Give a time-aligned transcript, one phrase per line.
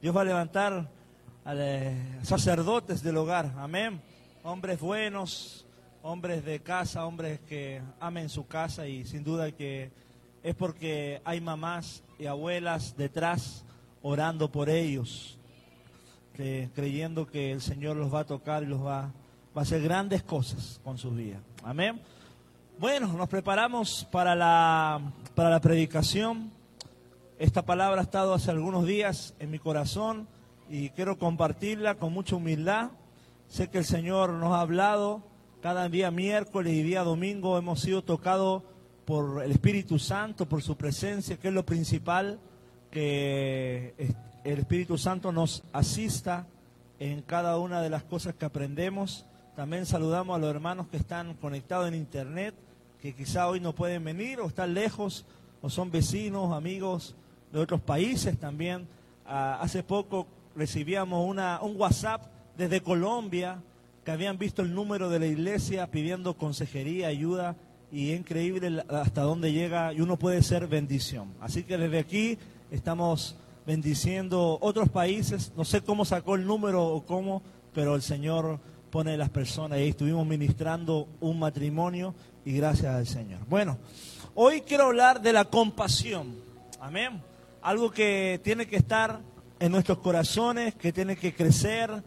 [0.00, 0.88] Dios va a levantar
[1.44, 1.54] a
[2.22, 3.52] sacerdotes del hogar.
[3.56, 4.00] Amén.
[4.44, 5.66] Hombres buenos,
[6.02, 9.90] hombres de casa, hombres que amen su casa y sin duda que
[10.44, 13.64] es porque hay mamás y abuelas detrás
[14.00, 15.36] orando por ellos,
[16.36, 19.10] creyendo que el Señor los va a tocar y los va,
[19.56, 21.40] va a hacer grandes cosas con sus vidas.
[21.64, 22.00] Amén.
[22.78, 25.00] Bueno, nos preparamos para la,
[25.34, 26.52] para la predicación.
[27.38, 30.26] Esta palabra ha estado hace algunos días en mi corazón
[30.68, 32.90] y quiero compartirla con mucha humildad.
[33.46, 35.22] Sé que el Señor nos ha hablado
[35.62, 38.64] cada día miércoles y día domingo hemos sido tocados
[39.04, 42.40] por el Espíritu Santo, por su presencia, que es lo principal,
[42.90, 43.94] que
[44.42, 46.44] el Espíritu Santo nos asista
[46.98, 49.26] en cada una de las cosas que aprendemos.
[49.54, 52.56] También saludamos a los hermanos que están conectados en internet,
[53.00, 55.24] que quizá hoy no pueden venir o están lejos
[55.62, 57.14] o son vecinos, amigos
[57.52, 58.86] de otros países también.
[59.26, 63.62] Ah, hace poco recibíamos una, un WhatsApp desde Colombia
[64.04, 67.56] que habían visto el número de la iglesia pidiendo consejería, ayuda,
[67.90, 71.32] y es increíble hasta dónde llega y uno puede ser bendición.
[71.40, 72.38] Así que desde aquí
[72.70, 77.42] estamos bendiciendo otros países, no sé cómo sacó el número o cómo,
[77.74, 78.58] pero el Señor
[78.90, 83.40] pone las personas y estuvimos ministrando un matrimonio y gracias al Señor.
[83.48, 83.76] Bueno,
[84.34, 86.34] hoy quiero hablar de la compasión,
[86.80, 87.20] amén,
[87.68, 89.20] algo que tiene que estar
[89.60, 92.02] en nuestros corazones, que tiene que crecer,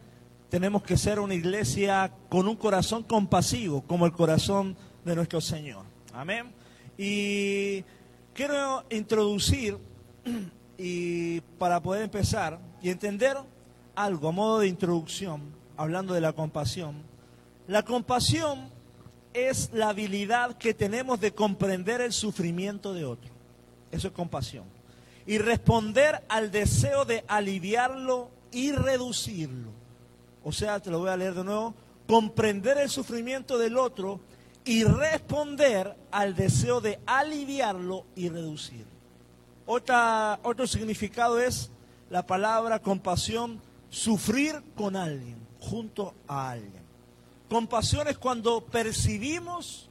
[0.50, 5.86] tenemos que ser una iglesia con un corazón compasivo, como el corazón de nuestro Señor.
[6.16, 6.52] Amén.
[6.98, 7.84] Y
[8.34, 9.78] quiero introducir,
[10.80, 13.38] y para poder empezar y entender
[13.94, 15.44] algo a modo de introducción,
[15.78, 17.04] hablando de la compasión,
[17.68, 18.72] la compasión
[19.36, 23.30] es la habilidad que tenemos de comprender el sufrimiento de otro.
[23.92, 24.81] Eso es compasión.
[25.26, 29.70] Y responder al deseo de aliviarlo y reducirlo.
[30.44, 31.76] O sea, te lo voy a leer de nuevo,
[32.08, 34.20] comprender el sufrimiento del otro
[34.66, 38.92] y responder al deseo de aliviarlo y reducirlo.
[39.66, 41.72] Otro significado es
[42.10, 46.82] la palabra compasión, sufrir con alguien, junto a alguien.
[47.50, 49.90] Compasión es cuando percibimos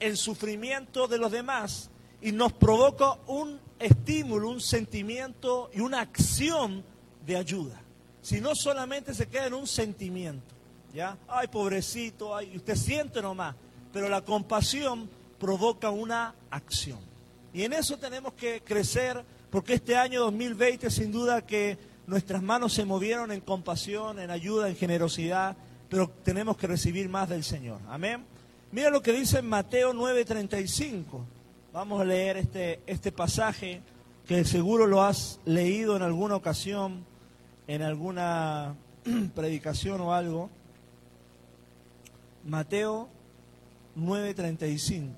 [0.00, 1.90] el sufrimiento de los demás
[2.20, 6.84] y nos provoca un estímulo, un sentimiento y una acción
[7.26, 7.82] de ayuda
[8.22, 10.54] si no solamente se queda en un sentimiento,
[10.94, 11.18] ¿ya?
[11.28, 13.56] Ay, pobrecito, ay, usted siente nomás,
[13.92, 17.00] pero la compasión provoca una acción.
[17.52, 21.76] Y en eso tenemos que crecer, porque este año 2020 sin duda que
[22.06, 25.56] nuestras manos se movieron en compasión, en ayuda, en generosidad,
[25.90, 27.80] pero tenemos que recibir más del Señor.
[27.88, 28.24] Amén.
[28.70, 31.24] Mira lo que dice en Mateo 9:35.
[31.72, 33.80] Vamos a leer este, este pasaje
[34.26, 37.06] que seguro lo has leído en alguna ocasión
[37.66, 38.74] en alguna
[39.34, 40.50] predicación o algo,
[42.44, 43.08] Mateo
[43.96, 45.14] 9:35.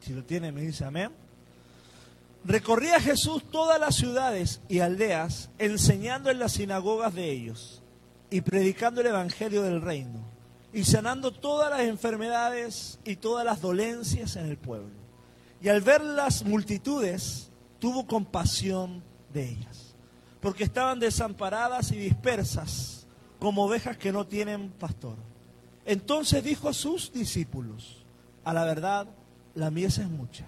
[0.00, 1.10] Si lo tiene, me dice amén.
[2.46, 7.82] Recorría Jesús todas las ciudades y aldeas, enseñando en las sinagogas de ellos
[8.30, 10.33] y predicando el Evangelio del reino
[10.74, 14.90] y sanando todas las enfermedades y todas las dolencias en el pueblo.
[15.62, 17.48] Y al ver las multitudes,
[17.78, 19.00] tuvo compasión
[19.32, 19.94] de ellas,
[20.40, 23.06] porque estaban desamparadas y dispersas
[23.38, 25.16] como ovejas que no tienen pastor.
[25.86, 28.04] Entonces dijo a sus discípulos,
[28.44, 29.06] a la verdad,
[29.54, 30.46] la mies es mucha,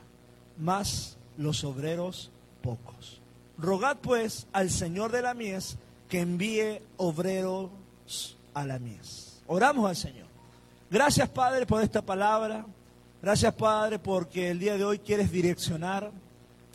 [0.59, 2.33] mas los obreros
[2.63, 3.21] pocos.
[3.59, 7.71] Rogad pues al Señor de la mies que envíe obreros
[8.55, 9.36] a la mies.
[9.47, 10.27] Oramos al Señor.
[10.91, 12.65] Gracias Padre por esta palabra.
[13.23, 16.11] Gracias Padre porque el día de hoy quieres direccionar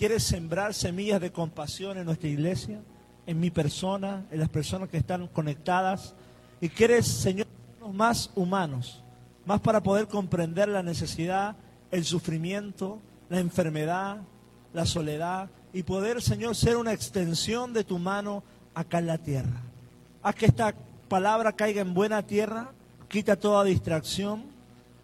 [0.02, 2.82] quieres sembrar semillas de compasión en nuestra iglesia,
[3.28, 6.16] en mi persona, en las personas que están conectadas.
[6.60, 7.46] Y quieres, Señor,
[7.94, 9.04] más humanos,
[9.46, 11.56] más para poder comprender la necesidad,
[11.92, 12.98] el sufrimiento,
[13.30, 14.18] la enfermedad,
[14.74, 18.42] la soledad y poder, Señor, ser una extensión de tu mano
[18.74, 19.62] acá en la tierra.
[20.24, 20.74] Haz que esta
[21.12, 22.72] palabra caiga en buena tierra,
[23.10, 24.46] quita toda distracción,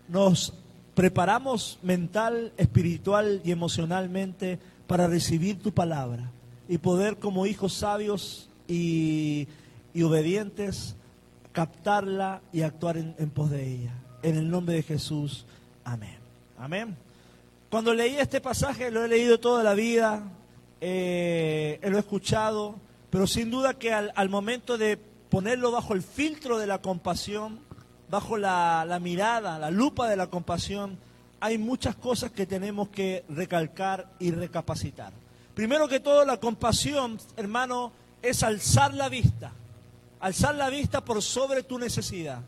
[0.07, 0.53] nos
[0.95, 4.57] preparamos mental, espiritual y emocionalmente
[4.87, 6.31] para recibir tu palabra
[6.69, 9.49] y poder como hijos sabios y,
[10.01, 10.95] obedientes
[11.51, 13.91] captarla y actuar en, pos de ella.
[14.23, 15.45] En el nombre de Jesús,
[15.83, 16.15] amén.
[16.57, 16.95] Amén.
[17.69, 20.23] Cuando leí este pasaje, lo he leído toda la vida,
[20.79, 22.75] eh, lo he escuchado,
[23.09, 24.99] pero sin duda que al, momento de
[25.29, 27.59] ponerlo bajo el filtro de la compasión,
[28.09, 30.97] bajo la mirada, la lupa de la compasión,
[31.39, 35.13] hay muchas cosas que tenemos que recalcar y recapacitar.
[35.53, 37.91] Primero que todo, la compasión, hermano,
[38.21, 39.51] es alzar la vista.
[40.19, 42.41] Alzar la vista por sobre tu necesidad.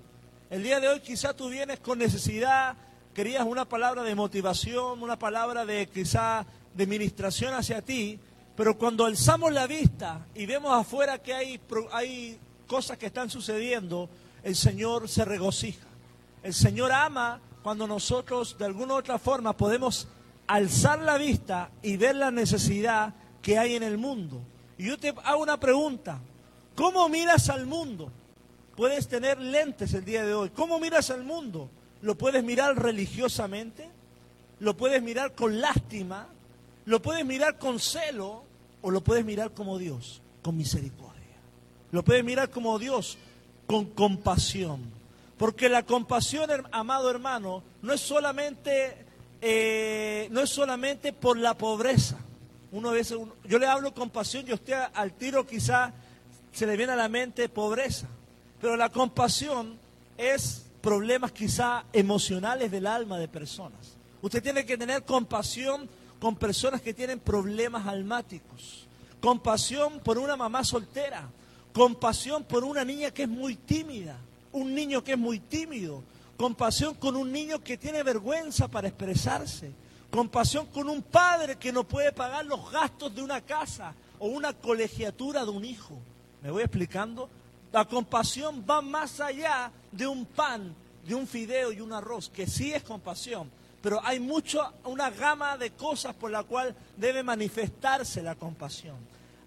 [0.50, 2.76] El día de hoy quizá tú vienes con necesidad,
[3.14, 8.20] querías una palabra de motivación, una palabra de quizá de ministración hacia ti,
[8.56, 11.60] pero cuando alzamos la vista y vemos afuera que hay,
[11.92, 14.10] hay cosas que están sucediendo,
[14.44, 15.88] el Señor se regocija.
[16.44, 20.08] El Señor ama cuando nosotros de alguna u otra forma podemos
[20.48, 24.40] alzar la vista y ver la necesidad que hay en el mundo.
[24.78, 26.22] Y yo te hago una pregunta.
[26.76, 28.12] ¿Cómo miras al mundo?
[28.78, 30.52] Puedes tener lentes el día de hoy.
[30.52, 31.70] ¿Cómo miras al mundo?
[32.02, 33.90] ¿Lo puedes mirar religiosamente?
[34.60, 36.28] ¿Lo puedes mirar con lástima?
[36.86, 38.44] ¿Lo puedes mirar con celo?
[38.82, 41.19] ¿O lo puedes mirar como Dios, con misericordia?
[41.92, 43.18] Lo puedes mirar como Dios,
[43.66, 44.82] con compasión.
[45.38, 49.06] Porque la compasión, amado hermano, no es solamente,
[49.42, 52.18] eh, no es solamente por la pobreza.
[52.72, 55.94] Uno veces, yo le hablo compasión y usted al tiro quizá
[56.52, 58.08] se le viene a la mente pobreza.
[58.62, 59.80] Pero la compasión
[60.18, 63.98] es problemas quizá emocionales del alma de personas.
[64.22, 65.90] Usted tiene que tener compasión
[66.20, 68.88] con personas que tienen problemas almáticos.
[69.22, 71.30] Compasión por una mamá soltera.
[71.80, 74.18] Compasión por una niña que es muy tímida.
[74.52, 76.04] Un niño que es muy tímido.
[76.36, 79.72] Compasión con un niño que tiene vergüenza para expresarse.
[80.12, 84.52] Compasión con un padre que no puede pagar los gastos de una casa o una
[84.52, 85.98] colegiatura de un hijo.
[86.44, 87.30] ¿Me voy explicando?
[87.72, 90.76] La compasión va más allá de un pan,
[91.08, 93.50] de un fideo y un arroz, que sí es compasión,
[93.82, 98.98] pero hay mucho, una gama de cosas por la cual debe manifestarse la compasión.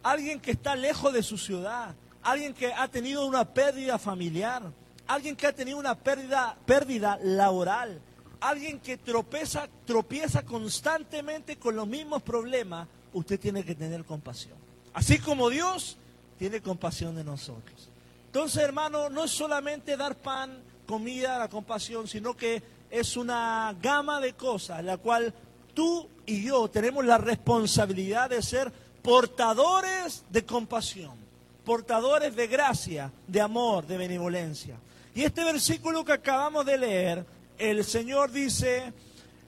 [0.02, 4.62] Alguien que está lejos de su ciudad, alguien que ha tenido una pérdida familiar,
[5.06, 8.00] alguien que ha tenido una pérdida, pérdida laboral,
[8.40, 14.56] alguien que tropeza, tropieza constantemente con los mismos problemas, usted tiene que tener compasión.
[14.94, 15.96] Así como Dios
[16.38, 17.88] tiene compasión de nosotros.
[18.26, 24.20] Entonces, hermano, no es solamente dar pan, comida, la compasión, sino que es una gama
[24.20, 25.32] de cosas en la cual
[25.74, 28.72] tú y yo tenemos la responsabilidad de ser
[29.02, 31.16] portadores de compasión,
[31.64, 34.76] portadores de gracia, de amor, de benevolencia.
[35.14, 37.26] Y este versículo que acabamos de leer,
[37.58, 38.92] el Señor dice,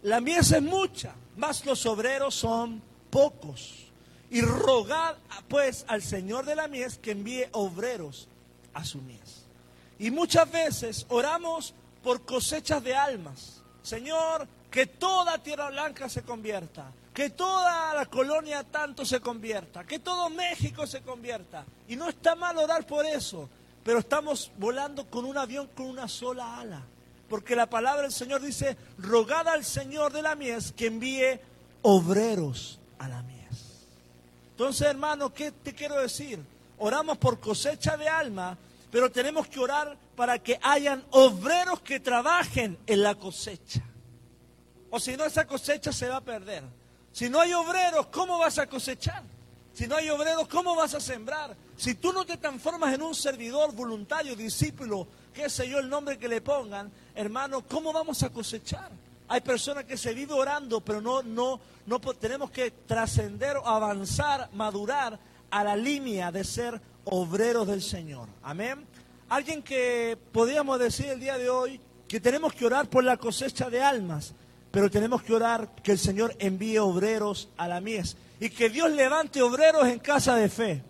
[0.02, 3.86] la mies es mucha, mas los obreros son pocos.
[4.30, 5.16] Y rogad
[5.48, 8.28] pues al Señor de la mies que envíe obreros
[8.72, 9.46] a su mies.
[9.98, 13.62] Y muchas veces oramos por cosechas de almas.
[13.82, 20.00] Señor, que toda Tierra Blanca se convierta, que toda la colonia tanto se convierta, que
[20.00, 21.64] todo México se convierta.
[21.88, 23.48] Y no está mal orar por eso,
[23.82, 26.82] pero estamos volando con un avión con una sola ala.
[27.28, 31.40] Porque la palabra del Señor dice, rogad al Señor de la mies que envíe
[31.82, 33.86] obreros a la mies.
[34.50, 36.44] Entonces, hermano, ¿qué te quiero decir?
[36.78, 38.56] oramos por cosecha de alma,
[38.90, 43.82] pero tenemos que orar para que hayan obreros que trabajen en la cosecha.
[44.90, 46.62] O si no, esa cosecha se va a perder.
[47.14, 49.22] Si no hay obreros, ¿cómo vas a cosechar?
[49.72, 51.56] Si no hay obreros, ¿cómo vas a sembrar?
[51.76, 56.18] Si tú no te transformas en un servidor voluntario, discípulo, qué sé yo el nombre
[56.18, 58.90] que le pongan, hermano, ¿cómo vamos a cosechar?
[59.28, 65.16] Hay personas que se viven orando, pero no, no, no tenemos que trascender, avanzar, madurar
[65.52, 68.28] a la línea de ser obreros del Señor.
[68.42, 68.84] Amén.
[69.28, 73.70] Alguien que podríamos decir el día de hoy que tenemos que orar por la cosecha
[73.70, 74.34] de almas,
[74.74, 78.90] pero tenemos que orar que el Señor envíe obreros a la mies y que Dios
[78.90, 80.82] levante obreros en casa de fe.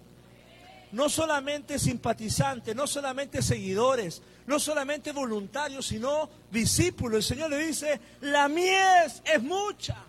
[0.92, 7.18] No solamente simpatizantes, no solamente seguidores, no solamente voluntarios, sino discípulos.
[7.18, 10.02] El Señor le dice, la mies es mucha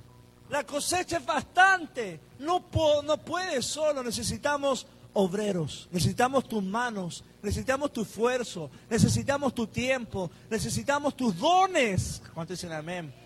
[0.50, 2.20] la cosecha es bastante.
[2.39, 2.63] No,
[3.03, 11.15] no puedes solo, necesitamos obreros, necesitamos tus manos, necesitamos tu esfuerzo, necesitamos tu tiempo, necesitamos
[11.15, 12.22] tus dones.
[12.34, 13.25] ¿Cuántos dicen amén?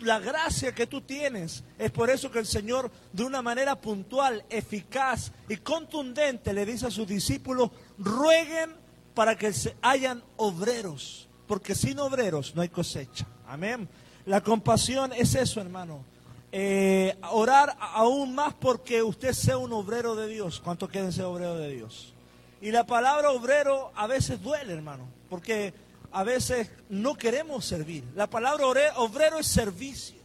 [0.00, 1.64] La gracia que tú tienes.
[1.78, 6.86] Es por eso que el Señor, de una manera puntual, eficaz y contundente, le dice
[6.86, 8.74] a sus discípulos, rueguen
[9.14, 13.26] para que hayan obreros, porque sin obreros no hay cosecha.
[13.46, 13.88] Amén.
[14.24, 16.16] La compasión es eso, hermano
[16.52, 20.58] eh, orar aún más porque usted sea un obrero de Dios.
[20.64, 22.14] ¿Cuánto quieren ser obrero de Dios?
[22.62, 25.74] Y la palabra obrero a veces duele, hermano, porque
[26.16, 28.02] a veces no queremos servir.
[28.14, 30.16] La palabra obrero es servicio.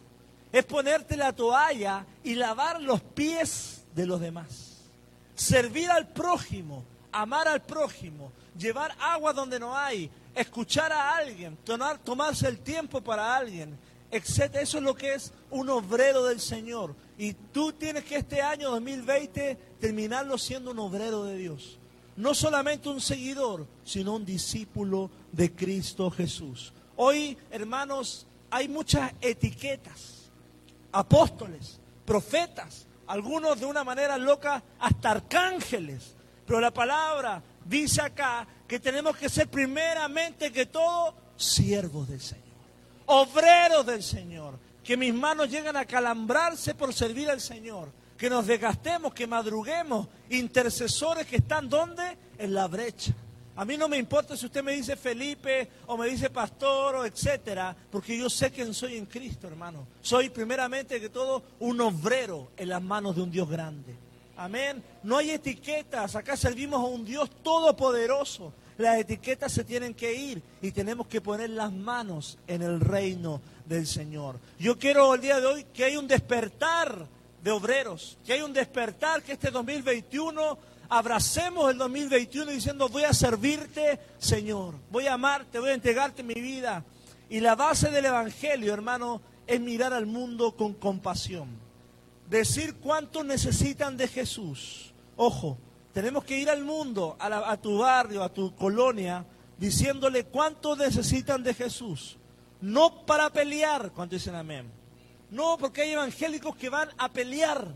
[0.50, 4.78] Es ponerte la toalla y lavar los pies de los demás.
[5.34, 6.82] Servir al prójimo,
[7.12, 13.02] amar al prójimo, llevar agua donde no hay, escuchar a alguien, tomar, tomarse el tiempo
[13.02, 13.78] para alguien
[14.10, 14.56] etc.
[14.62, 16.94] Eso es lo que es un obrero del Señor.
[17.18, 21.78] Y tú tienes que este año 2020 terminarlo siendo un obrero de Dios.
[22.16, 26.72] No solamente un seguidor, sino un discípulo de Cristo Jesús.
[26.96, 30.30] Hoy, hermanos, hay muchas etiquetas.
[30.92, 36.14] Apóstoles, profetas, algunos de una manera loca, hasta arcángeles.
[36.46, 42.42] Pero la palabra dice acá que tenemos que ser primeramente que todo siervos del Señor,
[43.06, 48.46] obreros del Señor, que mis manos lleguen a calambrarse por servir al Señor, que nos
[48.46, 52.18] desgastemos, que madruguemos, intercesores que están donde?
[52.38, 53.14] En la brecha.
[53.54, 57.04] A mí no me importa si usted me dice Felipe o me dice pastor o
[57.04, 59.86] etcétera, porque yo sé quién soy en Cristo, hermano.
[60.00, 63.94] Soy primeramente que todo un obrero en las manos de un Dios grande.
[64.36, 64.82] Amén.
[65.02, 66.16] No hay etiquetas.
[66.16, 68.52] Acá servimos a un Dios todopoderoso.
[68.78, 73.42] Las etiquetas se tienen que ir y tenemos que poner las manos en el reino
[73.66, 74.40] del Señor.
[74.58, 77.06] Yo quiero el día de hoy que hay un despertar
[77.42, 80.58] de obreros, que hay un despertar que este 2021
[80.92, 86.34] abracemos el 2021 diciendo voy a servirte, Señor, voy a amarte, voy a entregarte mi
[86.34, 86.84] vida.
[87.30, 91.48] Y la base del Evangelio, hermano, es mirar al mundo con compasión.
[92.28, 94.92] Decir cuánto necesitan de Jesús.
[95.16, 95.56] Ojo,
[95.94, 99.24] tenemos que ir al mundo, a, tu barrio, a tu colonia,
[99.56, 102.18] diciéndole cuánto necesitan de Jesús.
[102.60, 104.70] No para pelear, cuando dicen amén.
[105.30, 107.66] No, porque hay evangélicos que van a pelear,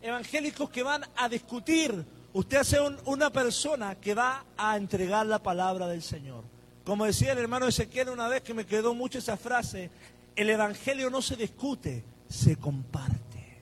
[0.00, 5.88] evangélicos que van a discutir, Usted hace una persona que va a entregar la palabra
[5.88, 6.44] del Señor.
[6.84, 9.90] Como decía el hermano Ezequiel una vez que me quedó mucho esa frase,
[10.36, 13.58] el Evangelio no se discute, se comparte.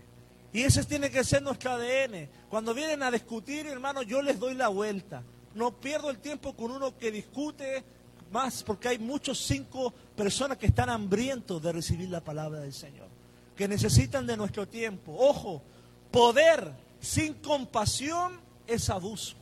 [0.52, 2.28] Y ese tiene que ser nuestro ADN.
[2.50, 5.22] Cuando vienen a discutir, hermano, yo les doy la vuelta.
[5.54, 7.82] No pierdo el tiempo con uno que discute
[8.30, 13.08] más, porque hay muchos cinco personas que están hambrientos de recibir la palabra del Señor,
[13.56, 15.16] que necesitan de nuestro tiempo.
[15.18, 15.62] Ojo,
[16.10, 16.70] poder
[17.00, 19.36] sin compasión es abuso.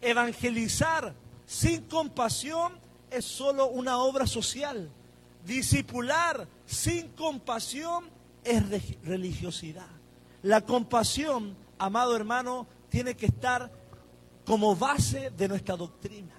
[0.00, 1.14] Evangelizar
[1.46, 2.74] sin compasión
[3.10, 4.88] es solo una obra social.
[5.44, 8.04] Discipular sin compasión
[8.44, 8.62] es
[9.02, 9.88] religiosidad.
[10.42, 13.70] La compasión, amado hermano, tiene que estar
[14.44, 16.34] como base de nuestra doctrina,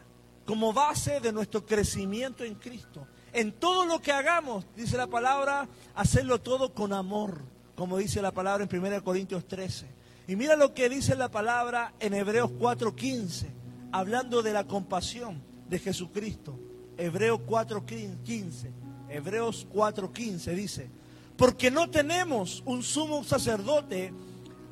[0.46, 3.06] como base de nuestro crecimiento en Cristo.
[3.34, 7.42] En todo lo que hagamos, dice la palabra, hacerlo todo con amor,
[7.76, 9.97] como dice la palabra en 1 Corintios 13.
[10.28, 13.48] Y mira lo que dice la palabra en Hebreos 4:15,
[13.94, 16.60] hablando de la compasión de Jesucristo.
[16.98, 18.72] Hebreos 4:15,
[19.10, 20.90] Hebreos 4:15 dice,
[21.38, 24.12] porque no tenemos un sumo sacerdote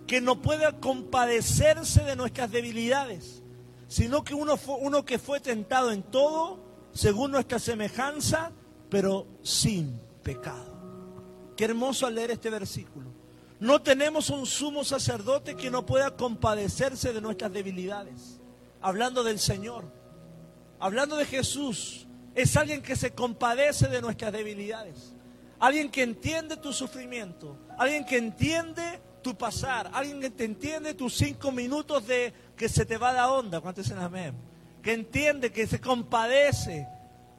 [0.07, 3.43] que no pueda compadecerse de nuestras debilidades,
[3.87, 6.59] sino que uno, uno que fue tentado en todo,
[6.91, 8.51] según nuestra semejanza,
[8.89, 10.75] pero sin pecado.
[11.55, 13.24] Qué hermoso leer este versículo.
[13.65, 18.39] No tenemos un sumo sacerdote que no pueda compadecerse de nuestras debilidades.
[18.79, 19.91] Hablando del Señor,
[20.79, 22.05] hablando de Jesús,
[22.35, 25.15] es alguien que se compadece de nuestras debilidades.
[25.57, 31.15] Alguien que entiende tu sufrimiento, alguien que entiende tu pasar, alguien que te entiende tus
[31.15, 34.35] cinco minutos de que se te va la onda, ¿cuántos dicen amén?
[34.83, 36.87] Que entiende, que se compadece.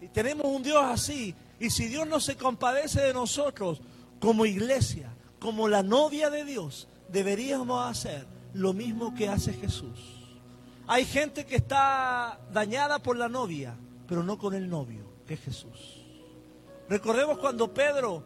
[0.00, 1.36] Y tenemos un Dios así.
[1.60, 3.80] Y si Dios no se compadece de nosotros
[4.18, 10.16] como iglesia, como la novia de Dios, deberíamos hacer lo mismo que hace Jesús.
[10.86, 13.74] Hay gente que está dañada por la novia,
[14.08, 16.04] pero no con el novio, que es Jesús.
[16.88, 18.22] Recordemos cuando Pedro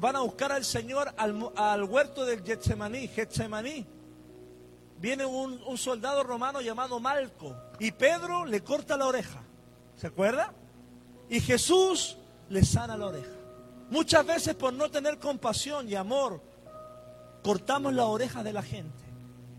[0.00, 3.86] van a buscar al Señor al, huerto del Getsemaní, Getsemaní.
[4.98, 9.42] Viene un, un soldado romano llamado Malco y Pedro le corta la oreja.
[9.96, 10.52] ¿Se acuerda?
[11.28, 12.16] Y Jesús
[12.48, 13.33] le sana la oreja.
[13.94, 16.42] Muchas veces por no tener compasión y amor,
[17.44, 19.04] cortamos la oreja de la gente.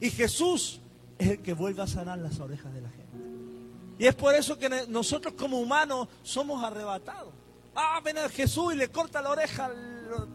[0.01, 0.81] Y Jesús
[1.17, 3.17] es el que vuelve a sanar las orejas de la gente.
[3.97, 7.31] Y es por eso que nosotros como humanos somos arrebatados.
[7.77, 9.71] Ah, ven a Jesús y le corta la oreja,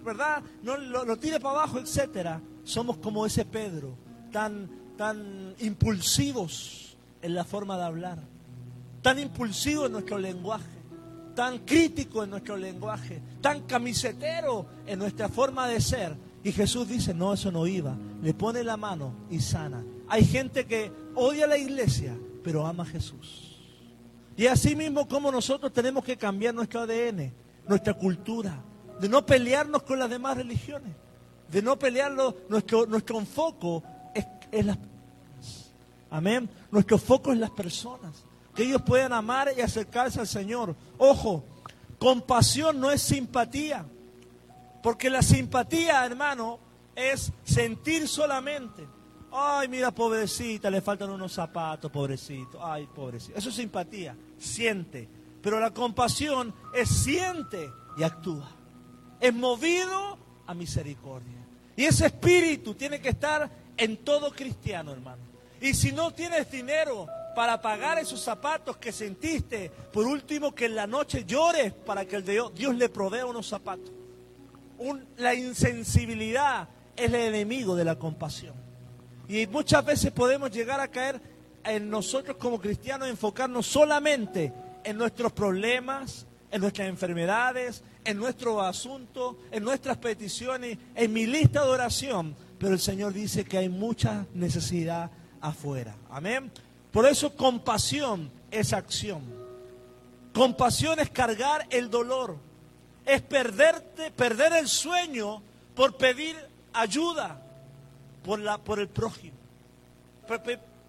[0.02, 0.42] ¿verdad?
[0.62, 2.40] No, lo, lo tire para abajo, etcétera.
[2.64, 3.90] Somos como ese Pedro,
[4.32, 8.18] tan, tan impulsivos en la forma de hablar,
[9.02, 10.79] tan impulsivos en nuestro lenguaje
[11.34, 16.16] tan crítico en nuestro lenguaje, tan camisetero en nuestra forma de ser.
[16.42, 17.96] Y Jesús dice, no, eso no iba.
[18.22, 19.84] Le pone la mano y sana.
[20.08, 23.58] Hay gente que odia la iglesia, pero ama a Jesús.
[24.36, 27.32] Y así mismo como nosotros tenemos que cambiar nuestro ADN,
[27.68, 28.62] nuestra cultura,
[29.00, 30.94] de no pelearnos con las demás religiones,
[31.50, 33.82] de no pelearlo, nuestro, nuestro enfoque
[34.14, 34.78] es, es las.
[36.10, 36.48] Amén.
[36.70, 38.24] Nuestro foco es las personas
[38.60, 40.76] que ellos puedan amar y acercarse al Señor.
[40.98, 41.42] Ojo,
[41.98, 43.86] compasión no es simpatía.
[44.82, 46.58] Porque la simpatía, hermano,
[46.94, 48.86] es sentir solamente.
[49.32, 52.62] Ay, mira, pobrecita, le faltan unos zapatos, pobrecito.
[52.62, 53.38] Ay, pobrecito.
[53.38, 55.08] Eso es simpatía, siente.
[55.40, 58.46] Pero la compasión es siente y actúa.
[59.20, 61.46] Es movido a misericordia.
[61.76, 65.22] Y ese espíritu tiene que estar en todo cristiano, hermano.
[65.62, 70.74] Y si no tienes dinero para pagar esos zapatos que sentiste, por último que en
[70.74, 73.92] la noche llores para que el Dios, Dios le provea unos zapatos.
[75.16, 78.54] la insensibilidad es el enemigo de la compasión.
[79.28, 81.20] Y muchas veces podemos llegar a caer
[81.64, 89.38] en nosotros como cristianos, enfocarnos solamente en nuestros problemas, en nuestras enfermedades, en nuestro asunto,
[89.50, 92.34] en nuestras peticiones, en mi lista de oración.
[92.58, 95.10] Pero el Señor dice que hay mucha necesidad
[95.40, 95.94] afuera.
[96.10, 96.50] Amén.
[96.92, 99.22] Por eso compasión es acción.
[100.32, 102.36] Compasión es cargar el dolor.
[103.04, 105.42] Es perderte, perder el sueño
[105.74, 106.36] por pedir
[106.72, 107.40] ayuda
[108.24, 109.36] por, la, por el prójimo.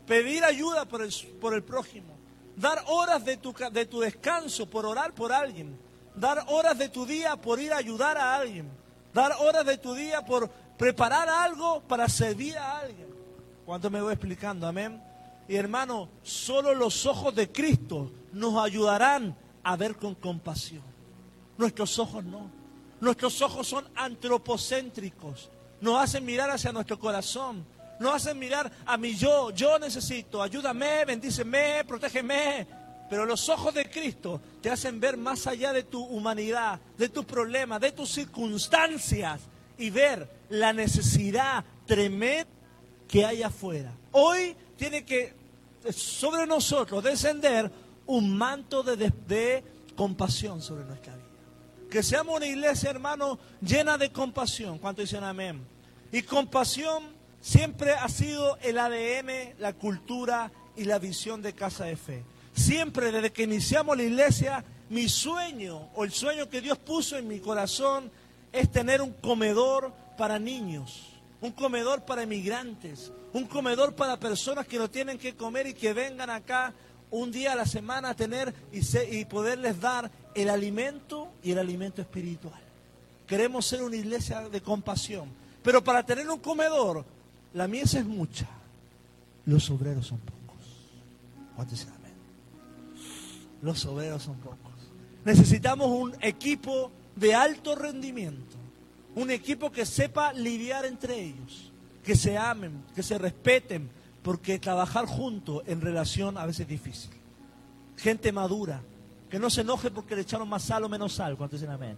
[0.05, 2.13] pedir ayuda por el, por el prójimo.
[2.55, 5.77] Dar horas de tu, de tu descanso por orar por alguien.
[6.15, 8.69] Dar horas de tu día por ir a ayudar a alguien.
[9.13, 13.07] Dar horas de tu día por preparar algo para servir a alguien.
[13.65, 14.67] ¿Cuánto me voy explicando?
[14.67, 15.10] Amén.
[15.51, 20.81] Y hermano, solo los ojos de Cristo nos ayudarán a ver con compasión.
[21.57, 22.49] Nuestros ojos no.
[23.01, 25.49] Nuestros ojos son antropocéntricos
[25.81, 27.65] nos hacen mirar hacia nuestro corazón,
[27.99, 32.65] nos hacen mirar a mi yo, yo necesito, ayúdame, bendíceme, protégeme.
[33.09, 37.25] Pero los ojos de Cristo te hacen ver más allá de tu humanidad, de tus
[37.25, 39.41] problemas, de tus circunstancias
[39.77, 42.47] y ver la necesidad tremenda
[43.05, 43.91] que hay afuera.
[44.13, 45.40] Hoy tiene que
[45.93, 47.71] sobre nosotros descender
[48.05, 49.63] un manto de, de
[49.95, 51.25] compasión sobre nuestra vida.
[51.89, 54.77] Que seamos una iglesia, hermano, llena de compasión.
[54.79, 55.61] ¿Cuánto dicen amén?
[56.11, 57.03] Y compasión
[57.41, 62.23] siempre ha sido el ADN, la cultura y la visión de Casa de Fe.
[62.53, 67.27] Siempre desde que iniciamos la iglesia, mi sueño o el sueño que Dios puso en
[67.27, 68.11] mi corazón
[68.51, 71.10] es tener un comedor para niños,
[71.41, 75.93] un comedor para emigrantes, un comedor para personas que no tienen que comer y que
[75.93, 76.73] vengan acá
[77.09, 82.01] un día a la semana a tener y, poderles dar el alimento y el alimento
[82.01, 82.61] espiritual.
[83.27, 85.29] Queremos ser una iglesia de compasión.
[85.63, 87.05] Pero para tener un comedor,
[87.53, 88.47] la mies es mucha.
[89.45, 90.65] Los obreros son pocos.
[91.55, 92.13] ¿Cuántos amén?
[93.61, 94.57] Los obreros son pocos.
[95.23, 98.60] Necesitamos un equipo de alto rendimiento.
[99.15, 101.71] Un equipo que sepa lidiar entre ellos.
[102.03, 103.89] Que se amen, que se respeten.
[104.23, 107.11] Porque trabajar juntos en relación a veces es difícil.
[107.97, 108.81] Gente madura,
[109.29, 111.37] que no se enoje porque le echaron más sal o menos sal.
[111.37, 111.97] ¿Cuántos dicen amén?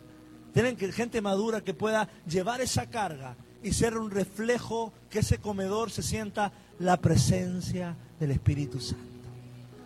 [0.54, 5.39] Tienen que gente madura que pueda llevar esa carga y ser un reflejo que ese
[5.39, 9.04] comedor se sienta la presencia del Espíritu Santo.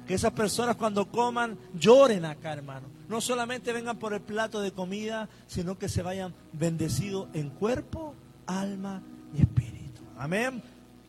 [0.06, 2.97] Que esas personas cuando coman lloren acá, hermano.
[3.10, 8.14] No solamente vengan por el plato de comida, sino que se vayan bendecidos en cuerpo,
[8.46, 9.02] alma
[9.34, 10.02] y espíritu.
[10.18, 10.62] Amén.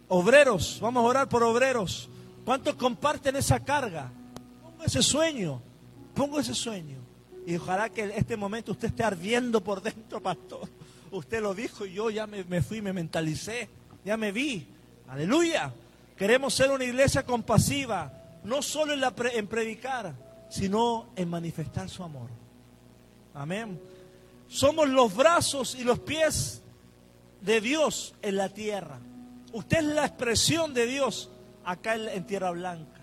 [0.09, 2.09] Obreros, vamos a orar por obreros.
[2.45, 4.11] ¿Cuántos comparten esa carga?
[4.63, 5.61] Pongo ese sueño,
[6.15, 6.99] pongo ese sueño.
[7.47, 10.69] Y ojalá que este momento usted esté ardiendo por dentro, pastor.
[11.11, 13.69] Usted lo dijo y yo ya me, fui, me mentalicé,
[14.05, 14.67] ya me vi.
[15.09, 15.73] Aleluya.
[16.17, 18.13] Queremos ser una iglesia compasiva,
[18.45, 19.03] no solo en,
[19.35, 20.15] en predicar,
[20.49, 22.31] sino en manifestar su amor.
[23.35, 23.81] Amén.
[24.49, 26.63] Somos los brazos y los pies
[27.41, 28.99] de Dios en la tierra.
[29.53, 31.31] Usted es la expresión de Dios
[31.65, 33.01] acá en, Tierra Blanca.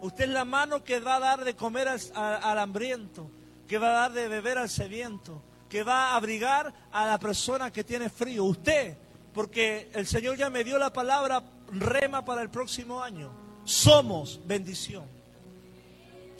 [0.00, 3.30] Usted es la mano que va a dar de comer al, hambriento,
[3.66, 7.70] que va a dar de beber al sediento, que va a abrigar a la persona
[7.70, 8.44] que tiene frío.
[8.44, 8.96] Usted,
[9.32, 13.30] porque el Señor ya me dio la palabra rema para el próximo año.
[13.64, 15.21] Somos bendición.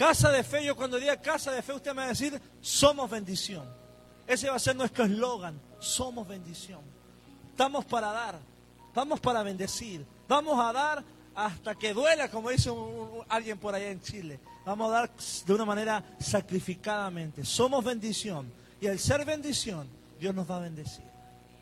[0.02, 3.08] Casa de fe, yo cuando diga casa de fe, usted me va a decir, somos
[3.08, 3.64] bendición.
[4.26, 6.80] Ese va a ser nuestro eslogan, somos bendición.
[7.50, 8.40] Estamos para dar.
[8.92, 10.04] Vamos para bendecir.
[10.26, 11.04] Vamos a dar
[11.36, 12.68] hasta que duela, como dice
[13.28, 14.40] alguien por allá en Chile.
[14.66, 15.10] Vamos a dar
[15.46, 17.44] de una manera sacrificadamente.
[17.44, 18.52] Somos bendición.
[18.80, 19.86] Y al ser bendición,
[20.18, 21.04] Dios nos va a bendecir.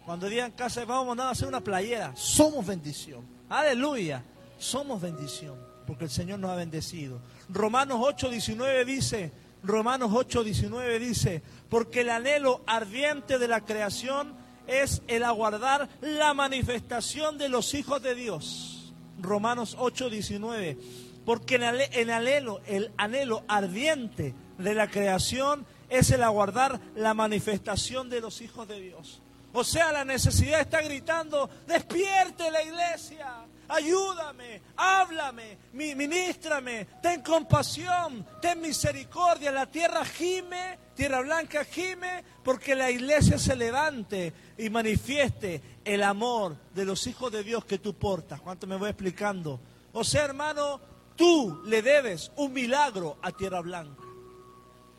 [0.07, 2.17] Cuando digan casa, vamos a hacer una playera.
[2.17, 3.23] Somos bendición.
[3.51, 4.25] Aleluya.
[4.59, 5.69] Somos bendición.
[5.87, 7.21] Porque el Señor nos ha bendecido.
[7.53, 9.33] Romanos 8, 19 dice,
[9.63, 14.35] Romanos 8, 19 dice, porque el anhelo ardiente de la creación
[14.67, 18.95] es el aguardar la manifestación de los hijos de Dios.
[19.21, 20.79] Romanos 8, 19.
[21.25, 28.21] Porque el anhelo, el anhelo ardiente de la creación es el aguardar la manifestación de
[28.21, 29.21] los hijos de Dios.
[29.53, 38.61] O sea, la necesidad está gritando, despierte la iglesia, ayúdame, háblame, ministrame, ten compasión, ten
[38.61, 39.53] misericordia.
[39.53, 46.57] La tierra gime, tierra blanca gime, porque la iglesia se levante y manifieste el amor
[46.75, 48.41] de los hijos de Dios que tú portas.
[48.41, 49.61] ¿Cuánto me voy explicando?
[49.93, 50.81] O sea, hermano,
[51.17, 54.03] tú le debes un milagro a tierra blanca.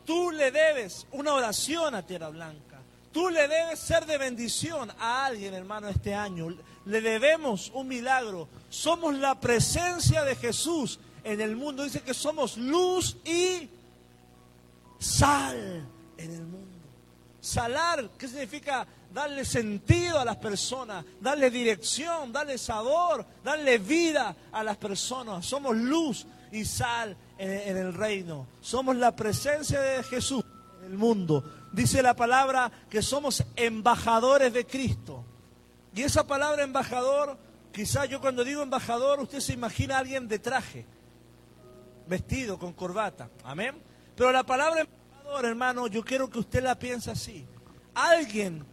[0.04, 2.71] Tú le debes una oración a tierra blanca.
[3.12, 6.48] Tú le debes ser de bendición a alguien, hermano, este año.
[6.86, 8.48] Le debemos un milagro.
[8.70, 11.84] Somos la presencia de Jesús en el mundo.
[11.84, 13.68] Dice que somos luz y
[14.98, 16.68] sal en el mundo.
[17.40, 18.86] Salar, ¿qué significa?
[19.12, 25.44] Darle sentido a las personas, darle dirección, darle sabor, darle vida a las personas.
[25.44, 28.46] Somos luz y sal en, el reino.
[28.62, 30.42] Somos la presencia de Jesús
[30.80, 35.24] en el mundo dice la palabra que somos embajadores de Cristo.
[35.94, 37.36] Y esa palabra embajador,
[37.72, 40.86] quizás yo cuando digo embajador, usted se imagina a alguien de traje,
[42.06, 43.28] vestido con corbata.
[43.44, 43.74] Amén.
[44.16, 47.44] Pero la palabra embajador, hermano, yo quiero que usted la piense así.
[47.94, 48.64] Alguien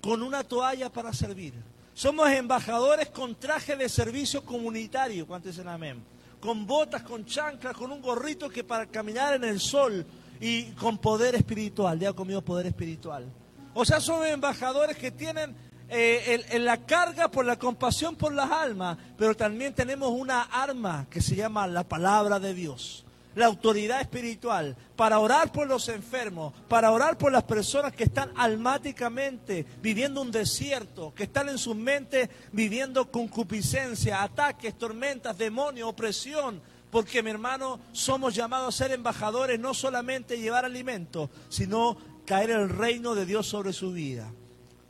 [0.00, 1.54] con una toalla para servir.
[1.94, 6.02] Somos embajadores con traje de servicio comunitario, ¿cuántos dicen amén?
[6.40, 10.06] Con botas, con chanclas, con un gorrito que para caminar en el sol
[10.40, 12.04] y con poder espiritual.
[12.06, 13.26] ha comido poder espiritual.
[13.74, 15.54] O sea, son embajadores que tienen
[15.90, 21.22] eh, la carga por la compasión por las almas, pero también tenemos una arma que
[21.22, 26.90] se llama la palabra de Dios, la autoridad espiritual, para orar por los enfermos, para
[26.90, 32.28] orar por las personas que están almáticamente viviendo un desierto, que están en sus mentes
[32.52, 39.74] viviendo concupiscencia, ataques, tormentas, demonios, opresión, porque mi hermano, somos llamados a ser embajadores, no
[39.74, 44.30] solamente llevar alimento, sino caer el reino de Dios sobre su vida.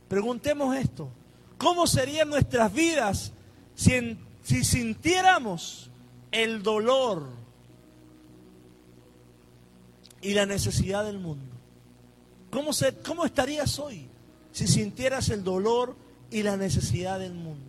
[0.07, 1.09] Preguntemos esto,
[1.57, 3.33] ¿cómo serían nuestras vidas
[3.75, 5.89] si, si sintiéramos
[6.31, 7.27] el dolor
[10.21, 11.55] y la necesidad del mundo?
[12.49, 12.71] ¿Cómo,
[13.05, 14.07] ¿Cómo estarías hoy
[14.51, 15.95] si sintieras el dolor
[16.31, 17.65] y la necesidad del mundo?